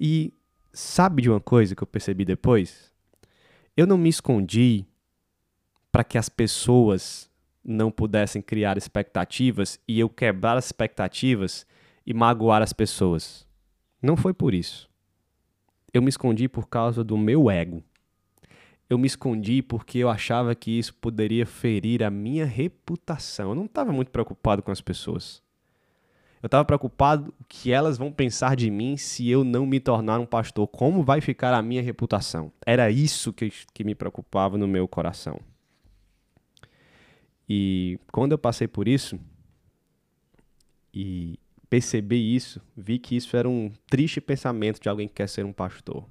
[0.00, 0.34] E
[0.72, 2.92] sabe de uma coisa que eu percebi depois?
[3.76, 4.84] Eu não me escondi
[5.92, 7.30] para que as pessoas
[7.62, 11.64] não pudessem criar expectativas e eu quebrar as expectativas
[12.04, 13.46] e magoar as pessoas.
[14.02, 14.90] Não foi por isso.
[15.94, 17.84] Eu me escondi por causa do meu ego.
[18.88, 23.50] Eu me escondi porque eu achava que isso poderia ferir a minha reputação.
[23.50, 25.42] Eu não estava muito preocupado com as pessoas.
[26.42, 30.20] Eu estava preocupado o que elas vão pensar de mim se eu não me tornar
[30.20, 30.66] um pastor.
[30.68, 32.52] Como vai ficar a minha reputação?
[32.64, 35.40] Era isso que, que me preocupava no meu coração.
[37.48, 39.18] E quando eu passei por isso
[40.94, 45.44] e percebi isso, vi que isso era um triste pensamento de alguém que quer ser
[45.44, 46.04] um pastor.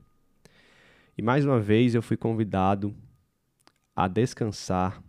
[1.17, 2.95] E mais uma vez eu fui convidado
[3.95, 5.01] a descansar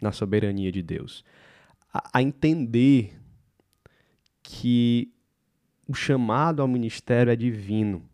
[0.00, 1.24] na soberania de Deus,
[1.92, 3.18] a, a entender
[4.42, 5.12] que
[5.88, 8.06] o chamado ao ministério é divino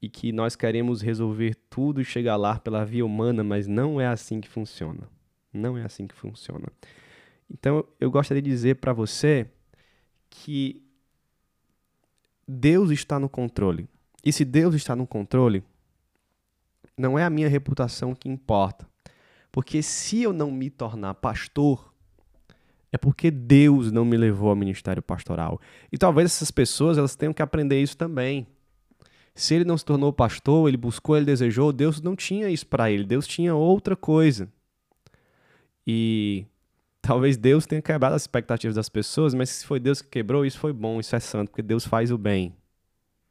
[0.00, 4.06] e que nós queremos resolver tudo e chegar lá pela via humana, mas não é
[4.06, 5.08] assim que funciona.
[5.52, 6.68] Não é assim que funciona.
[7.50, 9.50] Então, eu gostaria de dizer para você
[10.30, 10.82] que
[12.48, 13.88] Deus está no controle.
[14.24, 15.62] E se Deus está no controle,
[16.96, 18.88] não é a minha reputação que importa.
[19.52, 21.92] Porque se eu não me tornar pastor,
[22.92, 25.60] é porque Deus não me levou ao ministério pastoral.
[25.92, 28.46] E talvez essas pessoas elas tenham que aprender isso também.
[29.34, 32.90] Se ele não se tornou pastor, ele buscou, ele desejou, Deus não tinha isso para
[32.90, 34.48] ele, Deus tinha outra coisa.
[35.86, 36.46] E
[37.02, 40.58] talvez Deus tenha quebrado as expectativas das pessoas, mas se foi Deus que quebrou, isso
[40.58, 42.54] foi bom, isso é santo, porque Deus faz o bem.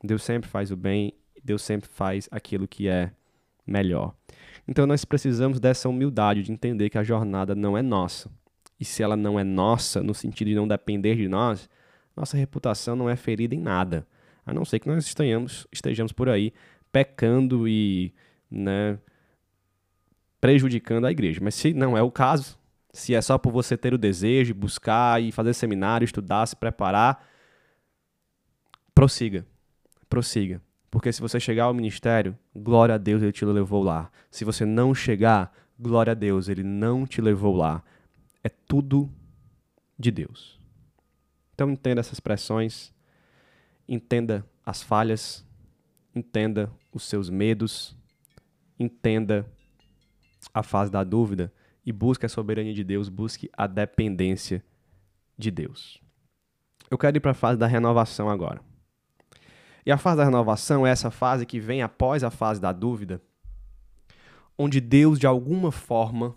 [0.06, 1.14] Deus sempre faz o bem,
[1.44, 3.12] Deus sempre faz aquilo que é
[3.66, 4.16] melhor.
[4.68, 8.30] Então nós precisamos dessa humildade de entender que a jornada não é nossa.
[8.80, 11.70] E se ela não é nossa, no sentido de não depender de nós,
[12.16, 14.08] nossa reputação não é ferida em nada
[14.46, 16.54] a não ser que nós estejamos, estejamos por aí
[16.92, 18.14] pecando e
[18.50, 19.00] né,
[20.40, 21.40] prejudicando a igreja.
[21.42, 22.58] Mas se não é o caso,
[22.94, 27.28] se é só por você ter o desejo, buscar e fazer seminário, estudar, se preparar,
[28.94, 29.46] prossiga,
[30.10, 30.62] prossiga.
[30.90, 34.10] Porque se você chegar ao ministério, glória a Deus, ele te levou lá.
[34.32, 37.84] Se você não chegar, glória a Deus, ele não te levou lá.
[38.44, 39.12] É tudo
[39.98, 40.60] de Deus.
[41.54, 42.94] Então entenda essas pressões,
[43.88, 45.46] entenda as falhas,
[46.14, 47.96] entenda os seus medos,
[48.80, 49.46] entenda
[50.54, 51.52] a fase da dúvida
[51.86, 54.64] e busque a soberania de Deus, busque a dependência
[55.38, 56.02] de Deus.
[56.90, 58.62] Eu quero ir para a fase da renovação agora.
[59.86, 63.22] E a fase da renovação é essa fase que vem após a fase da dúvida,
[64.58, 66.36] onde Deus, de alguma forma,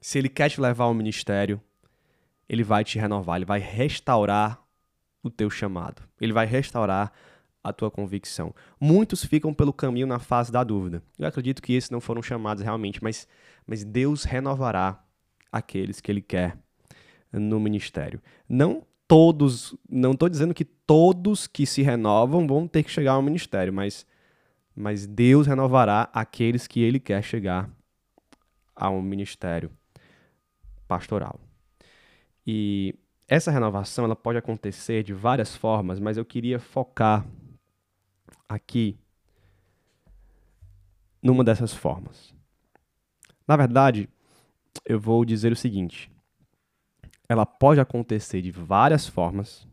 [0.00, 1.60] se Ele quer te levar ao ministério,
[2.48, 4.60] Ele vai te renovar, Ele vai restaurar
[5.22, 6.02] o teu chamado.
[6.20, 7.12] Ele vai restaurar
[7.62, 8.54] a tua convicção.
[8.80, 11.02] Muitos ficam pelo caminho na fase da dúvida.
[11.18, 13.28] Eu acredito que esses não foram chamados realmente, mas,
[13.66, 15.04] mas Deus renovará
[15.52, 16.58] aqueles que Ele quer
[17.32, 18.20] no ministério.
[18.48, 23.20] Não todos, não estou dizendo que todos que se renovam vão ter que chegar ao
[23.20, 24.06] ministério, mas,
[24.74, 27.70] mas Deus renovará aqueles que Ele quer chegar
[28.74, 29.70] ao ministério
[30.88, 31.38] pastoral.
[32.46, 32.94] E
[33.28, 37.26] essa renovação ela pode acontecer de várias formas, mas eu queria focar
[38.48, 38.98] aqui
[41.22, 42.34] numa dessas formas.
[43.46, 44.08] Na verdade,
[44.86, 46.10] eu vou dizer o seguinte:
[47.28, 49.68] ela pode acontecer de várias formas,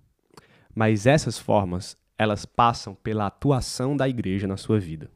[0.75, 5.09] mas essas formas elas passam pela atuação da igreja na sua vida.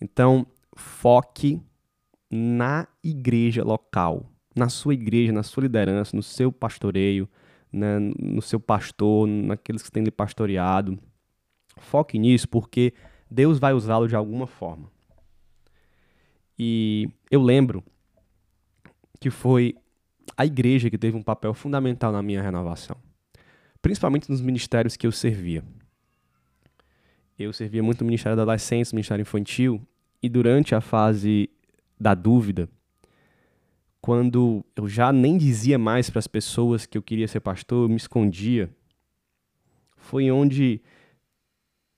[0.00, 1.60] Então, foque
[2.30, 4.26] na igreja local.
[4.54, 7.28] na sua igreja, na sua liderança, no seu pastoreio,
[7.72, 10.98] né, no seu pastor, naqueles que têm lhe pastoreado.
[11.78, 12.92] Foque nisso, porque
[13.30, 14.90] Deus vai usá-lo de alguma forma.
[16.58, 17.82] E eu lembro
[19.18, 19.74] que foi
[20.36, 22.96] a igreja que teve um papel fundamental na minha renovação,
[23.82, 25.62] principalmente nos ministérios que eu servia.
[27.38, 29.84] Eu servia muito no Ministério da Adolescência, no Ministério Infantil,
[30.22, 31.50] e durante a fase
[32.00, 32.68] da dúvida,
[34.00, 37.88] quando eu já nem dizia mais para as pessoas que eu queria ser pastor, eu
[37.88, 38.70] me escondia,
[39.96, 40.80] foi onde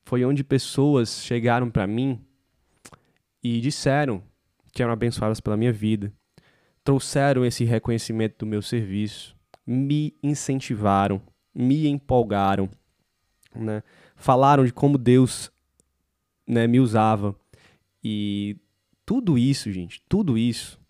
[0.05, 2.21] foi onde pessoas chegaram para mim
[3.43, 4.23] e disseram
[4.73, 6.13] que eram abençoadas pela minha vida,
[6.83, 9.35] trouxeram esse reconhecimento do meu serviço,
[9.67, 11.23] me incentivaram,
[11.55, 12.69] me empolgaram,
[13.55, 13.83] né?
[14.17, 15.53] falaram de como Deus
[16.47, 17.35] né, me usava.
[18.03, 18.57] E
[19.07, 20.81] tudo isso, gente, tudo isso,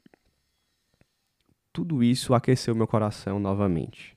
[1.72, 4.16] tudo isso aqueceu meu coração novamente.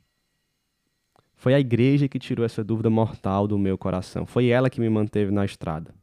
[1.36, 4.26] Foi a igreja que tirou essa dúvida mortal do meu coração.
[4.26, 5.94] Foi ela que me manteve na estrada.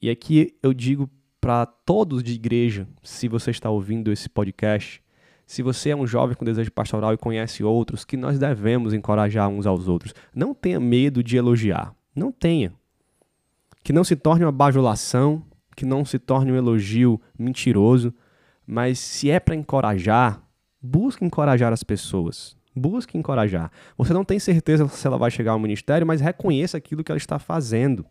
[0.00, 5.02] E aqui eu digo para todos de igreja, se você está ouvindo esse podcast,
[5.46, 9.48] se você é um jovem com desejo pastoral e conhece outros, que nós devemos encorajar
[9.48, 10.14] uns aos outros.
[10.34, 11.94] Não tenha medo de elogiar.
[12.14, 12.72] Não tenha.
[13.82, 15.42] Que não se torne uma bajulação,
[15.76, 18.14] que não se torne um elogio mentiroso,
[18.66, 20.42] mas se é para encorajar,
[20.80, 22.56] busque encorajar as pessoas.
[22.74, 23.70] Busque encorajar.
[23.98, 27.18] Você não tem certeza se ela vai chegar ao ministério, mas reconheça aquilo que ela
[27.18, 28.06] está fazendo.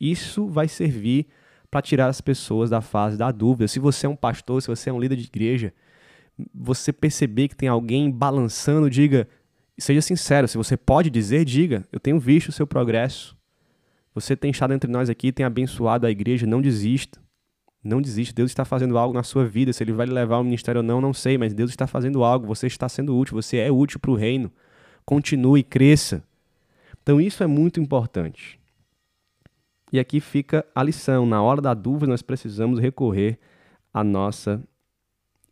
[0.00, 1.26] Isso vai servir
[1.70, 3.68] para tirar as pessoas da fase da dúvida.
[3.68, 5.74] Se você é um pastor, se você é um líder de igreja,
[6.54, 9.28] você perceber que tem alguém balançando, diga,
[9.78, 13.36] seja sincero, se você pode dizer, diga, eu tenho visto o seu progresso.
[14.14, 17.20] Você tem estado entre nós aqui, tem abençoado a igreja, não desista.
[17.82, 19.72] Não desista, Deus está fazendo algo na sua vida.
[19.72, 22.46] Se Ele vai levar ao ministério ou não, não sei, mas Deus está fazendo algo.
[22.46, 24.52] Você está sendo útil, você é útil para o reino.
[25.06, 26.22] Continue, cresça.
[27.02, 28.60] Então, isso é muito importante.
[29.90, 33.38] E aqui fica a lição: na hora da dúvida, nós precisamos recorrer
[33.94, 34.62] à nossa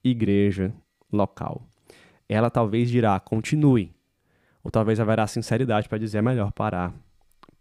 [0.02, 0.72] igreja
[1.12, 1.66] local.
[2.28, 3.92] Ela talvez dirá: continue.
[4.62, 6.94] Ou talvez haverá sinceridade para dizer: é melhor parar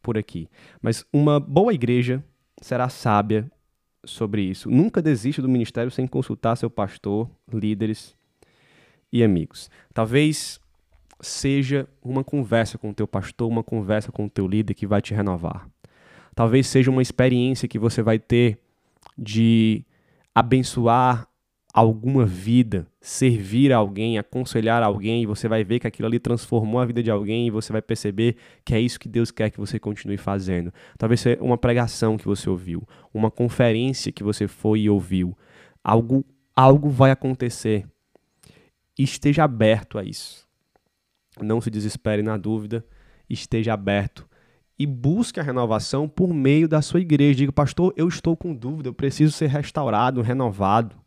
[0.02, 0.50] por aqui.
[0.82, 2.24] Mas uma boa igreja
[2.62, 3.50] será sábia
[4.06, 4.70] sobre isso.
[4.70, 8.16] Nunca desista do ministério sem consultar seu pastor, líderes
[9.12, 9.70] e amigos.
[9.94, 10.60] Talvez
[11.20, 15.02] seja uma conversa com o teu pastor, uma conversa com o teu líder que vai
[15.02, 15.68] te renovar.
[16.36, 18.60] Talvez seja uma experiência que você vai ter
[19.18, 19.84] de
[20.34, 21.28] abençoar
[21.78, 26.86] alguma vida, servir alguém, aconselhar alguém, e você vai ver que aquilo ali transformou a
[26.88, 28.36] vida de alguém e você vai perceber
[28.66, 30.74] que é isso que Deus quer que você continue fazendo.
[30.98, 32.82] Talvez seja uma pregação que você ouviu,
[33.14, 35.38] uma conferência que você foi e ouviu.
[35.84, 37.86] Algo, algo vai acontecer.
[38.98, 40.48] Esteja aberto a isso.
[41.40, 42.84] Não se desespere na dúvida,
[43.30, 44.28] esteja aberto
[44.80, 47.38] e busque a renovação por meio da sua igreja.
[47.38, 51.06] Diga, pastor, eu estou com dúvida, eu preciso ser restaurado, renovado.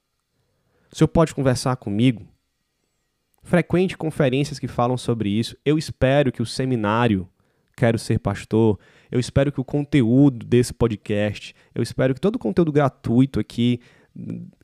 [0.92, 2.26] O senhor pode conversar comigo?
[3.42, 5.56] Frequente conferências que falam sobre isso.
[5.64, 7.28] Eu espero que o seminário
[7.76, 8.78] Quero Ser Pastor,
[9.10, 13.80] eu espero que o conteúdo desse podcast, eu espero que todo o conteúdo gratuito aqui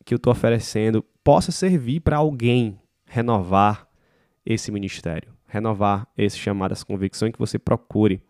[0.04, 3.88] que eu estou oferecendo possa servir para alguém renovar
[4.44, 8.22] esse ministério, renovar esse chamado, essa convicção que você procure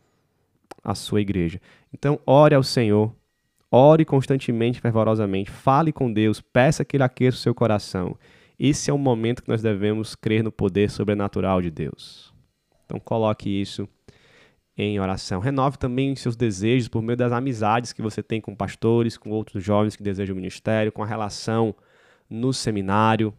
[0.85, 1.61] a sua igreja.
[1.93, 3.13] Então, ore ao Senhor,
[3.77, 8.17] ore constantemente, fervorosamente, fale com Deus, peça que Ele aqueça o seu coração.
[8.59, 12.33] Esse é o momento que nós devemos crer no poder sobrenatural de Deus.
[12.85, 13.87] Então, coloque isso
[14.77, 15.41] em oração.
[15.41, 19.63] Renove também seus desejos por meio das amizades que você tem com pastores, com outros
[19.63, 21.75] jovens que desejam o ministério, com a relação
[22.31, 23.35] no seminário.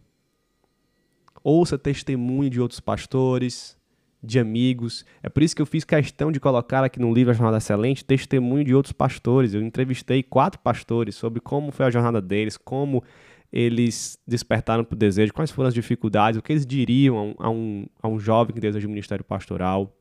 [1.42, 3.77] Ouça testemunho de outros pastores,
[4.22, 5.04] de amigos.
[5.22, 8.04] É por isso que eu fiz questão de colocar aqui no livro A Jornada Excelente
[8.04, 9.54] testemunho de outros pastores.
[9.54, 13.02] Eu entrevistei quatro pastores sobre como foi a jornada deles, como
[13.52, 17.86] eles despertaram para o desejo, quais foram as dificuldades, o que eles diriam a um,
[18.02, 19.94] a um jovem que deseja o ministério pastoral.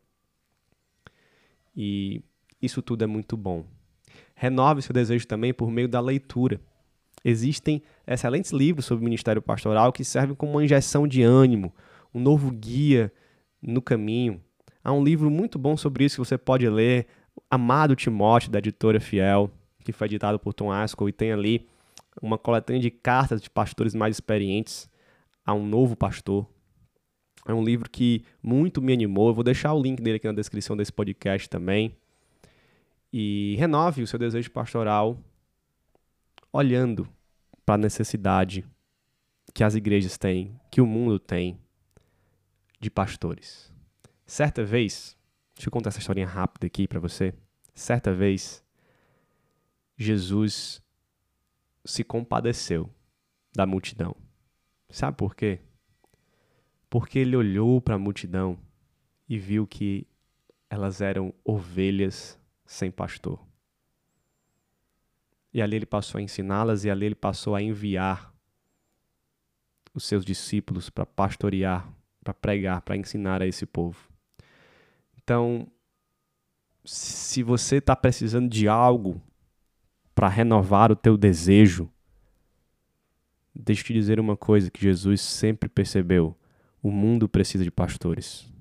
[1.76, 2.22] E
[2.62, 3.66] isso tudo é muito bom.
[4.36, 6.60] Renove seu desejo também por meio da leitura.
[7.24, 11.74] Existem excelentes livros sobre o ministério pastoral que servem como uma injeção de ânimo,
[12.14, 13.12] um novo guia
[13.62, 14.42] no caminho.
[14.84, 17.08] Há um livro muito bom sobre isso que você pode ler,
[17.50, 19.52] Amado Timóteo, da editora Fiel,
[19.84, 21.68] que foi editado por Tom Askell, e tem ali
[22.22, 24.90] uma coletânea de cartas de pastores mais experientes
[25.46, 26.48] a um novo pastor.
[27.48, 29.30] É um livro que muito me animou.
[29.30, 31.96] Eu vou deixar o link dele aqui na descrição desse podcast também.
[33.12, 35.18] E renove o seu desejo pastoral
[36.52, 37.08] olhando
[37.66, 38.66] para a necessidade
[39.54, 41.58] que as igrejas têm, que o mundo tem
[42.80, 43.74] de pastores.
[44.26, 45.18] Certa vez,
[45.56, 47.34] deixa eu contar essa historinha rápida aqui para você.
[47.74, 48.64] Certa vez,
[49.98, 50.82] Jesus
[51.86, 52.90] se compadeceu
[53.56, 54.16] da multidão.
[54.90, 55.60] Sabe por quê?
[56.90, 58.58] Porque ele olhou para a multidão
[59.28, 60.08] e viu que
[60.70, 63.46] elas eram ovelhas sem pastor.
[65.54, 68.34] E ali ele passou a ensiná-las e ali ele passou a enviar
[69.94, 71.92] os seus discípulos para pastorear,
[72.28, 73.98] para pregar, para ensinar a esse povo.
[75.24, 75.68] Então,
[76.84, 79.22] se você está precisando de algo
[80.14, 81.90] para renovar o teu desejo,
[83.56, 86.36] deixa eu te dizer uma coisa que Jesus sempre percebeu:
[86.84, 88.52] o mundo precisa de pastores,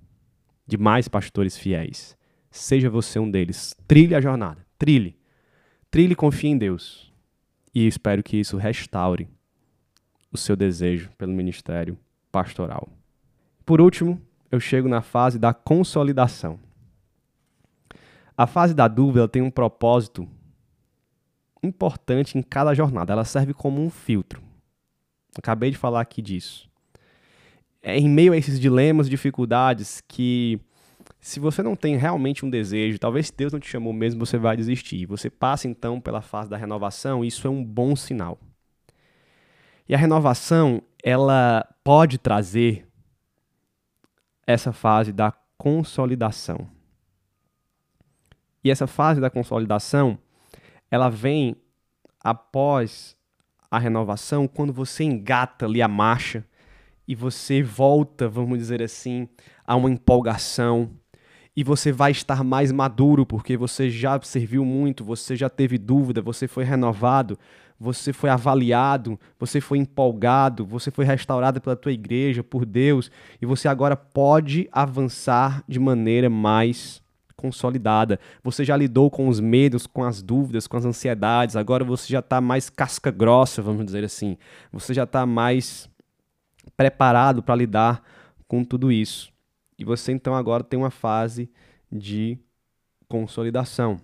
[0.64, 2.16] de mais pastores fiéis.
[2.48, 3.76] Seja você um deles.
[3.88, 5.18] Trilhe a jornada, trilhe.
[5.90, 7.12] Trilhe e confie em Deus.
[7.74, 9.28] E espero que isso restaure
[10.30, 11.98] o seu desejo pelo ministério
[12.30, 12.88] pastoral.
[13.66, 16.60] Por último, eu chego na fase da consolidação.
[18.36, 20.28] A fase da dúvida tem um propósito
[21.60, 23.12] importante em cada jornada.
[23.12, 24.40] Ela serve como um filtro.
[25.36, 26.70] Acabei de falar aqui disso.
[27.82, 30.60] É em meio a esses dilemas, dificuldades que
[31.20, 34.56] se você não tem realmente um desejo, talvez Deus não te chamou mesmo, você vai
[34.56, 35.06] desistir.
[35.06, 38.38] Você passa então pela fase da renovação, isso é um bom sinal.
[39.88, 42.85] E a renovação, ela pode trazer
[44.46, 46.68] essa fase da consolidação.
[48.62, 50.18] E essa fase da consolidação,
[50.90, 51.56] ela vem
[52.20, 53.16] após
[53.70, 56.44] a renovação, quando você engata ali a marcha
[57.06, 59.28] e você volta, vamos dizer assim,
[59.64, 60.90] a uma empolgação,
[61.56, 66.20] e você vai estar mais maduro porque você já serviu muito, você já teve dúvida,
[66.20, 67.38] você foi renovado,
[67.78, 73.10] você foi avaliado, você foi empolgado, você foi restaurado pela tua igreja, por Deus,
[73.40, 77.02] e você agora pode avançar de maneira mais
[77.36, 78.18] consolidada.
[78.42, 82.20] Você já lidou com os medos, com as dúvidas, com as ansiedades, agora você já
[82.20, 84.38] está mais casca grossa, vamos dizer assim.
[84.72, 85.88] Você já está mais
[86.76, 88.02] preparado para lidar
[88.48, 89.32] com tudo isso.
[89.78, 91.50] E você então agora tem uma fase
[91.92, 92.38] de
[93.06, 94.00] consolidação.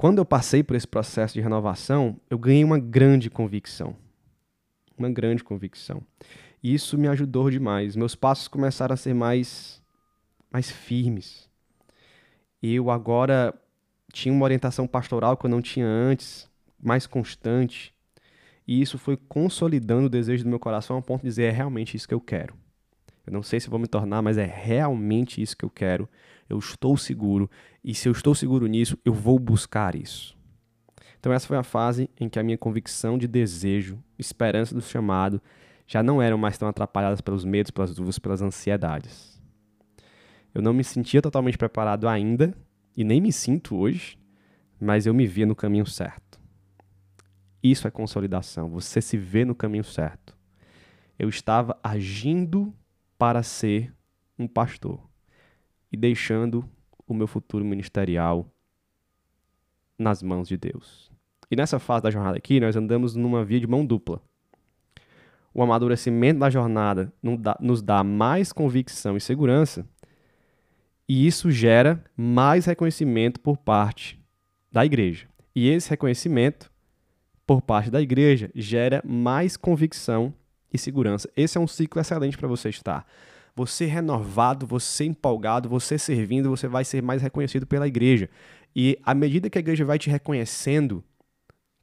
[0.00, 3.94] Quando eu passei por esse processo de renovação, eu ganhei uma grande convicção.
[4.96, 6.02] Uma grande convicção.
[6.62, 7.96] E isso me ajudou demais.
[7.96, 9.82] Meus passos começaram a ser mais
[10.50, 11.50] mais firmes.
[12.62, 13.52] Eu agora
[14.10, 16.48] tinha uma orientação pastoral que eu não tinha antes,
[16.82, 17.94] mais constante.
[18.66, 21.94] E isso foi consolidando o desejo do meu coração a ponto de dizer: é realmente
[21.94, 22.54] isso que eu quero.
[23.26, 26.08] Eu não sei se vou me tornar, mas é realmente isso que eu quero.
[26.50, 27.48] Eu estou seguro.
[27.82, 30.36] E se eu estou seguro nisso, eu vou buscar isso.
[31.20, 35.40] Então, essa foi a fase em que a minha convicção de desejo, esperança do chamado,
[35.86, 39.40] já não eram mais tão atrapalhadas pelos medos, pelas dúvidas, pelas ansiedades.
[40.52, 42.52] Eu não me sentia totalmente preparado ainda,
[42.96, 44.18] e nem me sinto hoje,
[44.80, 46.40] mas eu me via no caminho certo.
[47.62, 50.36] Isso é consolidação, você se vê no caminho certo.
[51.18, 52.74] Eu estava agindo
[53.18, 53.94] para ser
[54.38, 55.09] um pastor
[55.90, 56.68] e deixando
[57.06, 58.50] o meu futuro ministerial
[59.98, 61.10] nas mãos de Deus.
[61.50, 64.22] E nessa fase da jornada aqui, nós andamos numa via de mão dupla.
[65.52, 67.12] O amadurecimento da jornada
[67.60, 69.84] nos dá mais convicção e segurança,
[71.08, 74.16] e isso gera mais reconhecimento por parte
[74.70, 75.26] da igreja.
[75.52, 76.70] E esse reconhecimento
[77.44, 80.32] por parte da igreja gera mais convicção
[80.72, 81.28] e segurança.
[81.36, 83.04] Esse é um ciclo excelente para você estar.
[83.54, 88.28] Você renovado, você empolgado, você servindo, você vai ser mais reconhecido pela igreja.
[88.74, 91.04] E à medida que a igreja vai te reconhecendo,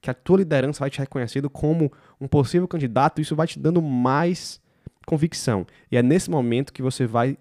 [0.02, 3.82] que a tua liderança vai te reconhecendo como um possível candidato, isso vai te dando
[3.82, 4.62] mais
[5.06, 5.66] convicção.
[5.92, 7.38] E é nesse momento que você vai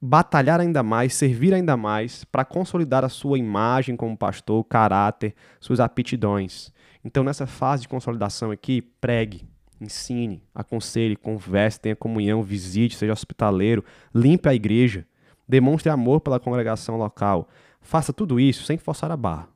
[0.00, 5.78] batalhar ainda mais, servir ainda mais para consolidar a sua imagem como pastor, caráter, suas
[5.78, 6.72] aptidões.
[7.04, 9.46] Então, nessa fase de consolidação aqui, pregue,
[9.80, 15.06] ensine, aconselhe, converse, tenha comunhão, visite, seja hospitaleiro, limpe a igreja,
[15.48, 17.48] demonstre amor pela congregação local.
[17.80, 19.48] Faça tudo isso sem forçar a barra,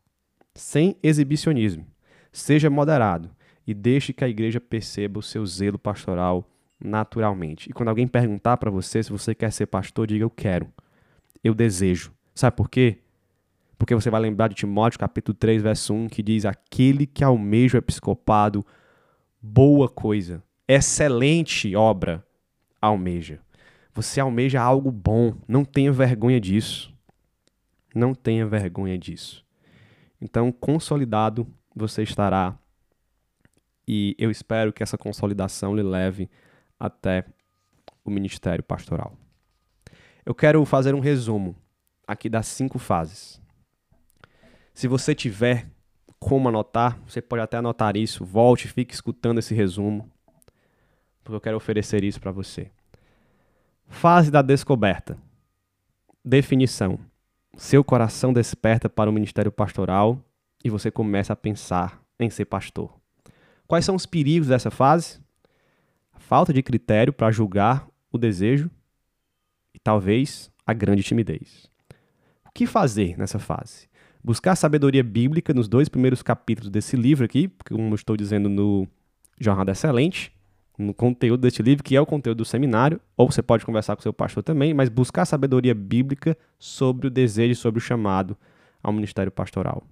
[0.55, 1.87] sem exibicionismo.
[2.33, 3.31] Seja moderado
[3.67, 6.51] e deixe que a igreja perceba o seu zelo pastoral
[6.83, 7.71] naturalmente.
[7.71, 10.69] E quando alguém perguntar para você se você quer ser pastor, diga eu quero.
[11.43, 12.13] Eu desejo.
[12.35, 12.99] Sabe por quê?
[13.79, 17.77] Porque você vai lembrar de Timóteo capítulo 3, verso 1, que diz: Aquele que almeja
[17.77, 18.65] o episcopado
[19.47, 22.27] boa coisa, excelente obra
[22.81, 23.41] almeja.
[23.93, 26.95] Você almeja algo bom, não tenha vergonha disso.
[27.95, 29.45] Não tenha vergonha disso.
[30.19, 32.59] Então, consolidado, você estará
[33.87, 36.31] e eu espero que essa consolidação lhe leve
[36.81, 37.27] até
[38.03, 39.13] o ministério pastoral.
[40.25, 41.55] Eu quero fazer um resumo
[42.07, 43.41] aqui das cinco fases.
[44.73, 45.69] Se você tiver
[46.25, 50.11] como anotar, você pode até anotar isso, volte, fique escutando esse resumo,
[51.23, 52.71] porque eu quero oferecer isso para você.
[53.89, 55.19] Fase da descoberta.
[56.25, 56.99] Definição.
[57.59, 60.19] Seu coração desperta para o ministério pastoral
[60.65, 62.91] e você começa a pensar em ser pastor.
[63.67, 65.21] Quais são os perigos dessa fase?
[66.17, 68.71] Falta de critério para julgar o desejo
[69.75, 71.71] e talvez a grande timidez.
[72.55, 73.89] Que fazer nessa fase?
[74.23, 78.87] Buscar sabedoria bíblica nos dois primeiros capítulos desse livro aqui, como eu estou dizendo no
[79.41, 80.33] Jornada Excelente,
[80.79, 84.03] no conteúdo deste livro, que é o conteúdo do seminário, ou você pode conversar com
[84.03, 88.37] seu pastor também, mas buscar sabedoria bíblica sobre o desejo sobre o chamado
[88.81, 89.83] ao ministério pastoral.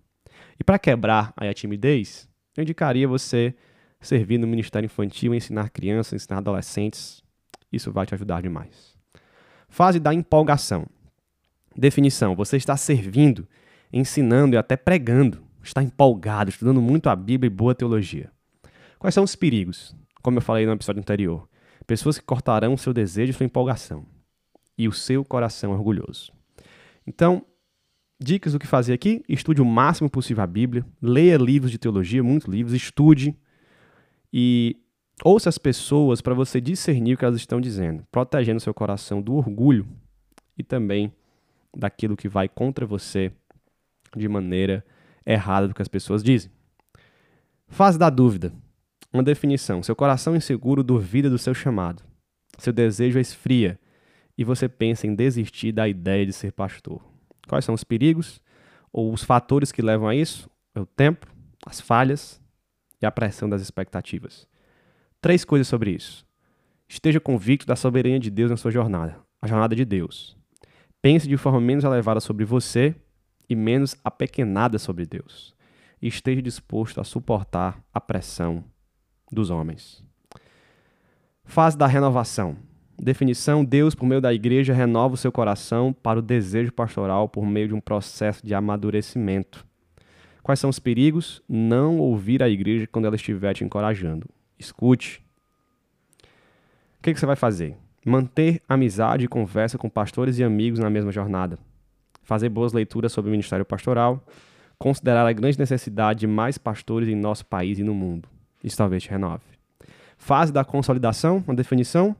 [0.58, 3.54] E para quebrar a timidez, eu indicaria você
[4.00, 7.24] servir no ministério infantil, ensinar crianças, ensinar adolescentes.
[7.72, 8.96] Isso vai te ajudar demais.
[9.68, 10.86] Fase da empolgação.
[11.76, 13.46] Definição: você está servindo,
[13.92, 18.30] ensinando e até pregando, está empolgado, estudando muito a Bíblia e boa teologia.
[18.98, 19.96] Quais são os perigos?
[20.22, 21.48] Como eu falei no episódio anterior,
[21.86, 24.06] pessoas que cortarão o seu desejo e sua empolgação
[24.78, 26.32] e o seu coração orgulhoso.
[27.06, 27.44] Então,
[28.20, 32.22] dicas do que fazer aqui: estude o máximo possível a Bíblia, leia livros de teologia,
[32.22, 33.36] muitos livros, estude
[34.32, 34.76] e
[35.24, 39.34] ouça as pessoas para você discernir o que elas estão dizendo, protegendo seu coração do
[39.34, 39.86] orgulho
[40.56, 41.12] e também
[41.76, 43.32] daquilo que vai contra você
[44.16, 44.84] de maneira
[45.24, 46.50] errada do que as pessoas dizem.
[47.68, 48.52] Fase da dúvida.
[49.12, 52.02] Uma definição: seu coração inseguro duvida do seu chamado.
[52.58, 53.78] Seu desejo esfria
[54.36, 57.02] e você pensa em desistir da ideia de ser pastor.
[57.48, 58.40] Quais são os perigos
[58.92, 60.50] ou os fatores que levam a isso?
[60.74, 61.26] É o tempo,
[61.66, 62.40] as falhas
[63.00, 64.46] e a pressão das expectativas.
[65.20, 66.26] Três coisas sobre isso.
[66.88, 70.36] Esteja convicto da soberania de Deus na sua jornada, a jornada de Deus.
[71.02, 72.94] Pense de forma menos elevada sobre você
[73.48, 75.52] e menos apequenada sobre Deus.
[76.00, 78.64] E esteja disposto a suportar a pressão
[79.30, 80.02] dos homens.
[81.44, 82.56] Fase da renovação.
[82.96, 87.44] Definição: Deus, por meio da igreja, renova o seu coração para o desejo pastoral por
[87.44, 89.66] meio de um processo de amadurecimento.
[90.40, 91.42] Quais são os perigos?
[91.48, 94.28] Não ouvir a igreja quando ela estiver te encorajando.
[94.56, 95.20] Escute.
[96.98, 97.76] O que, que você vai fazer?
[98.04, 101.58] Manter amizade e conversa com pastores e amigos na mesma jornada.
[102.22, 104.24] Fazer boas leituras sobre o ministério pastoral.
[104.76, 108.28] Considerar a grande necessidade de mais pastores em nosso país e no mundo.
[108.62, 109.44] Isso talvez te renove.
[110.18, 112.16] Fase da consolidação, uma definição.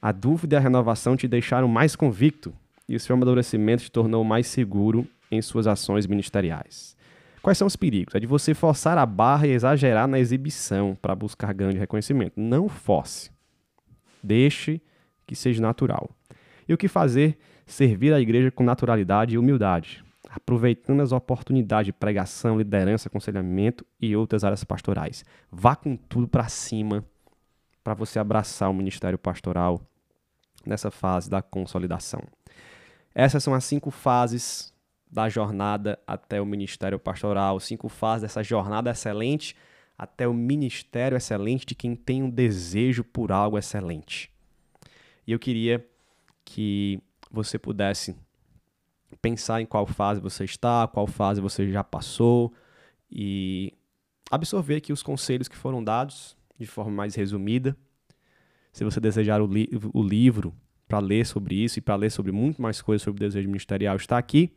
[0.00, 2.54] A dúvida e a renovação te deixaram mais convicto
[2.88, 6.96] e o seu amadurecimento te tornou mais seguro em suas ações ministeriais.
[7.42, 8.14] Quais são os perigos?
[8.14, 12.40] É de você forçar a barra e exagerar na exibição para buscar grande reconhecimento.
[12.40, 13.30] Não force.
[14.22, 14.80] Deixe
[15.28, 16.10] que seja natural.
[16.66, 17.38] E o que fazer?
[17.66, 24.16] Servir a igreja com naturalidade e humildade, aproveitando as oportunidades de pregação, liderança, aconselhamento e
[24.16, 25.24] outras áreas pastorais.
[25.52, 27.04] Vá com tudo para cima
[27.84, 29.80] para você abraçar o ministério pastoral
[30.64, 32.22] nessa fase da consolidação.
[33.14, 34.72] Essas são as cinco fases
[35.10, 39.54] da jornada até o ministério pastoral, cinco fases dessa jornada excelente
[39.98, 44.30] até o ministério excelente de quem tem um desejo por algo excelente.
[45.28, 45.86] E eu queria
[46.42, 46.98] que
[47.30, 48.16] você pudesse
[49.20, 52.50] pensar em qual fase você está, qual fase você já passou
[53.10, 53.74] e
[54.30, 57.76] absorver aqui os conselhos que foram dados de forma mais resumida.
[58.72, 60.54] Se você desejar o, li o livro
[60.88, 63.96] para ler sobre isso e para ler sobre muito mais coisas sobre o desejo ministerial,
[63.96, 64.50] está aqui.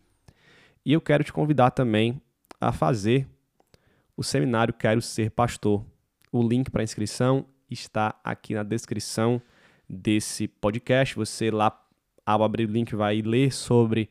[0.86, 2.22] E eu quero te convidar também
[2.62, 3.28] a fazer
[4.16, 5.86] o seminário Quero Ser Pastor.
[6.32, 9.42] O link para inscrição está aqui na descrição
[9.92, 11.16] desse podcast.
[11.16, 11.78] Você lá,
[12.26, 14.10] ao abrir o link, vai ler sobre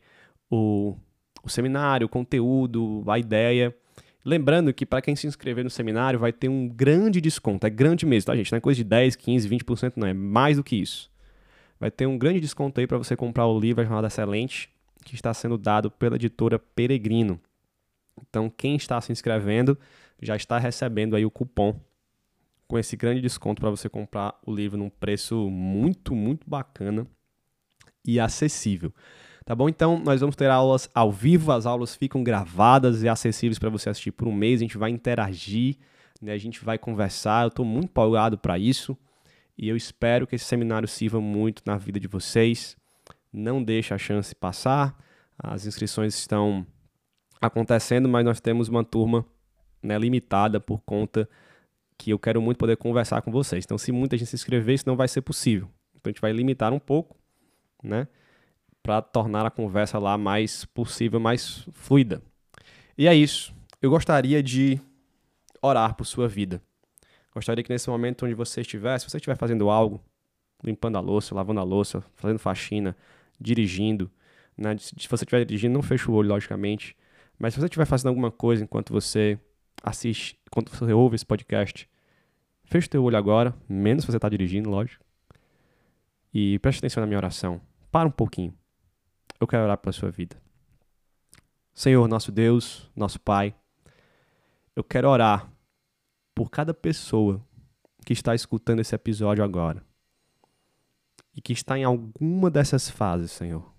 [0.49, 0.95] o,
[1.43, 3.75] o seminário, o conteúdo, a ideia.
[4.23, 7.65] Lembrando que para quem se inscrever no seminário vai ter um grande desconto.
[7.65, 8.51] É grande mesmo, tá, gente?
[8.51, 10.07] Não é coisa de 10, 15, 20%, não.
[10.07, 11.09] É mais do que isso.
[11.79, 14.69] Vai ter um grande desconto aí para você comprar o livro A Jornada Excelente
[15.03, 17.39] que está sendo dado pela editora Peregrino.
[18.21, 19.75] Então, quem está se inscrevendo
[20.21, 21.75] já está recebendo aí o cupom
[22.71, 27.05] com esse grande desconto para você comprar o livro num preço muito, muito bacana
[28.07, 28.93] e acessível.
[29.43, 29.67] Tá bom?
[29.67, 33.89] Então, nós vamos ter aulas ao vivo, as aulas ficam gravadas e acessíveis para você
[33.89, 35.79] assistir por um mês, a gente vai interagir,
[36.21, 36.31] né?
[36.31, 38.97] a gente vai conversar, eu estou muito empolgado para isso
[39.57, 42.77] e eu espero que esse seminário sirva muito na vida de vocês
[43.33, 44.97] não deixe a chance passar.
[45.37, 46.65] As inscrições estão
[47.41, 49.25] acontecendo, mas nós temos uma turma
[49.83, 51.27] né, limitada por conta
[52.01, 53.63] que eu quero muito poder conversar com vocês.
[53.63, 55.69] Então, se muita gente se inscrever, isso não vai ser possível.
[55.95, 57.15] Então, a gente vai limitar um pouco,
[57.83, 58.07] né?
[58.81, 62.19] Para tornar a conversa lá mais possível, mais fluida.
[62.97, 63.53] E é isso.
[63.79, 64.81] Eu gostaria de
[65.61, 66.59] orar por sua vida.
[67.35, 70.03] Gostaria que nesse momento onde você estiver, se você estiver fazendo algo,
[70.63, 72.97] limpando a louça, lavando a louça, fazendo faxina,
[73.39, 74.09] dirigindo,
[74.57, 74.75] né?
[74.79, 76.97] Se você estiver dirigindo, não feche o olho, logicamente.
[77.37, 79.37] Mas se você estiver fazendo alguma coisa enquanto você
[79.83, 81.87] assiste, enquanto você ouve esse podcast,
[82.71, 85.03] feche teu olho agora, menos se você está dirigindo, lógico.
[86.33, 87.59] E preste atenção na minha oração.
[87.91, 88.57] Para um pouquinho.
[89.37, 90.41] Eu quero orar pela sua vida.
[91.73, 93.53] Senhor, nosso Deus, nosso Pai,
[94.73, 95.51] eu quero orar
[96.33, 97.45] por cada pessoa
[98.05, 99.83] que está escutando esse episódio agora
[101.35, 103.69] e que está em alguma dessas fases, Senhor.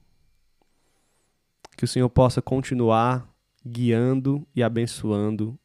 [1.79, 3.27] Que o Senhor possa continuar
[3.65, 5.59] guiando e abençoando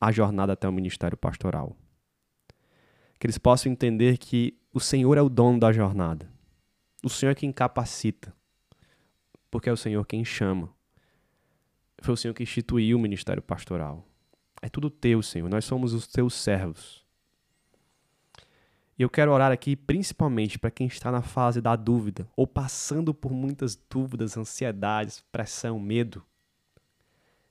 [0.00, 1.76] a jornada até o ministério pastoral.
[3.24, 6.30] Que eles possam entender que o Senhor é o dono da jornada.
[7.02, 8.36] O Senhor é quem capacita.
[9.50, 10.70] Porque é o Senhor quem chama.
[12.02, 14.06] Foi o Senhor que instituiu o ministério pastoral.
[14.60, 15.48] É tudo teu, Senhor.
[15.48, 17.02] Nós somos os teus servos.
[18.98, 23.14] E eu quero orar aqui principalmente para quem está na fase da dúvida ou passando
[23.14, 26.22] por muitas dúvidas, ansiedades, pressão, medo.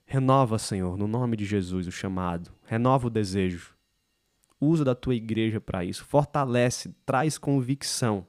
[0.06, 2.52] Renova, Senhor, no nome de Jesus, o chamado.
[2.64, 3.73] Renova o desejo.
[4.64, 6.04] Usa da tua igreja para isso.
[6.04, 8.26] Fortalece, traz convicção.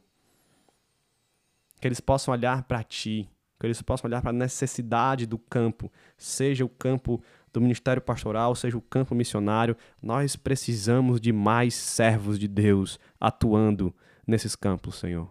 [1.80, 3.30] Que eles possam olhar para ti,
[3.60, 7.22] que eles possam olhar para a necessidade do campo, seja o campo
[7.54, 13.96] do ministério pastoral, seja o campo missionário, nós precisamos de mais servos de Deus atuando
[14.28, 15.30] nesses campos, Senhor.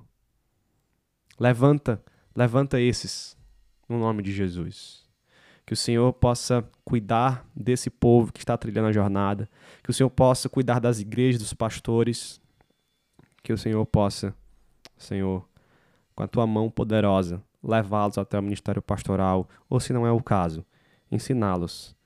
[1.39, 2.03] Levanta,
[2.35, 3.37] levanta esses
[3.89, 5.04] no nome de Jesus.
[5.67, 9.49] Que o Senhor possa cuidar desse povo que está trilhando a jornada,
[9.83, 12.41] que o Senhor possa cuidar das igrejas, dos pastores,
[13.43, 14.35] que o Senhor possa,
[14.97, 15.49] Senhor,
[16.15, 20.23] com a tua mão poderosa, levá-los até o ministério pastoral, ou se não é o
[20.23, 20.65] caso,
[21.11, 21.97] ensiná-los.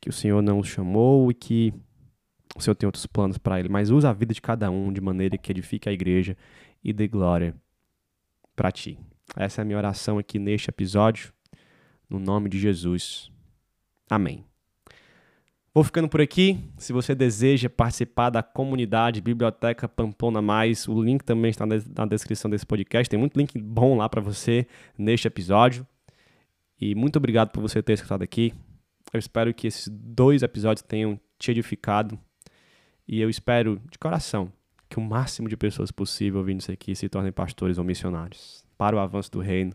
[0.00, 1.72] Que o Senhor não os chamou e que
[2.54, 5.00] o Senhor tem outros planos para ele, mas usa a vida de cada um de
[5.00, 6.36] maneira que edifique a igreja
[6.82, 7.54] e dê glória
[8.54, 8.98] para ti.
[9.36, 11.32] Essa é a minha oração aqui neste episódio,
[12.08, 13.30] no nome de Jesus.
[14.08, 14.44] Amém.
[15.76, 16.58] Vou ficando por aqui.
[16.78, 22.50] Se você deseja participar da comunidade Biblioteca Pamplona Mais, o link também está na descrição
[22.50, 23.10] desse podcast.
[23.10, 25.86] Tem muito link bom lá para você neste episódio.
[26.80, 28.54] E muito obrigado por você ter escutado aqui.
[29.12, 32.18] Eu espero que esses dois episódios tenham te edificado.
[33.06, 34.50] E eu espero, de coração,
[34.88, 38.64] que o máximo de pessoas possível ouvindo isso aqui se tornem pastores ou missionários.
[38.78, 39.74] Para o avanço do reino,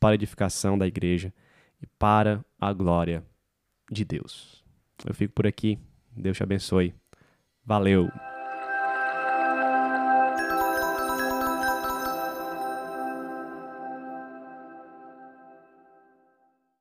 [0.00, 1.32] para a edificação da igreja
[1.82, 3.24] e para a glória
[3.90, 4.64] de Deus.
[5.04, 5.78] Eu fico por aqui.
[6.16, 6.94] Deus te abençoe.
[7.64, 8.08] Valeu!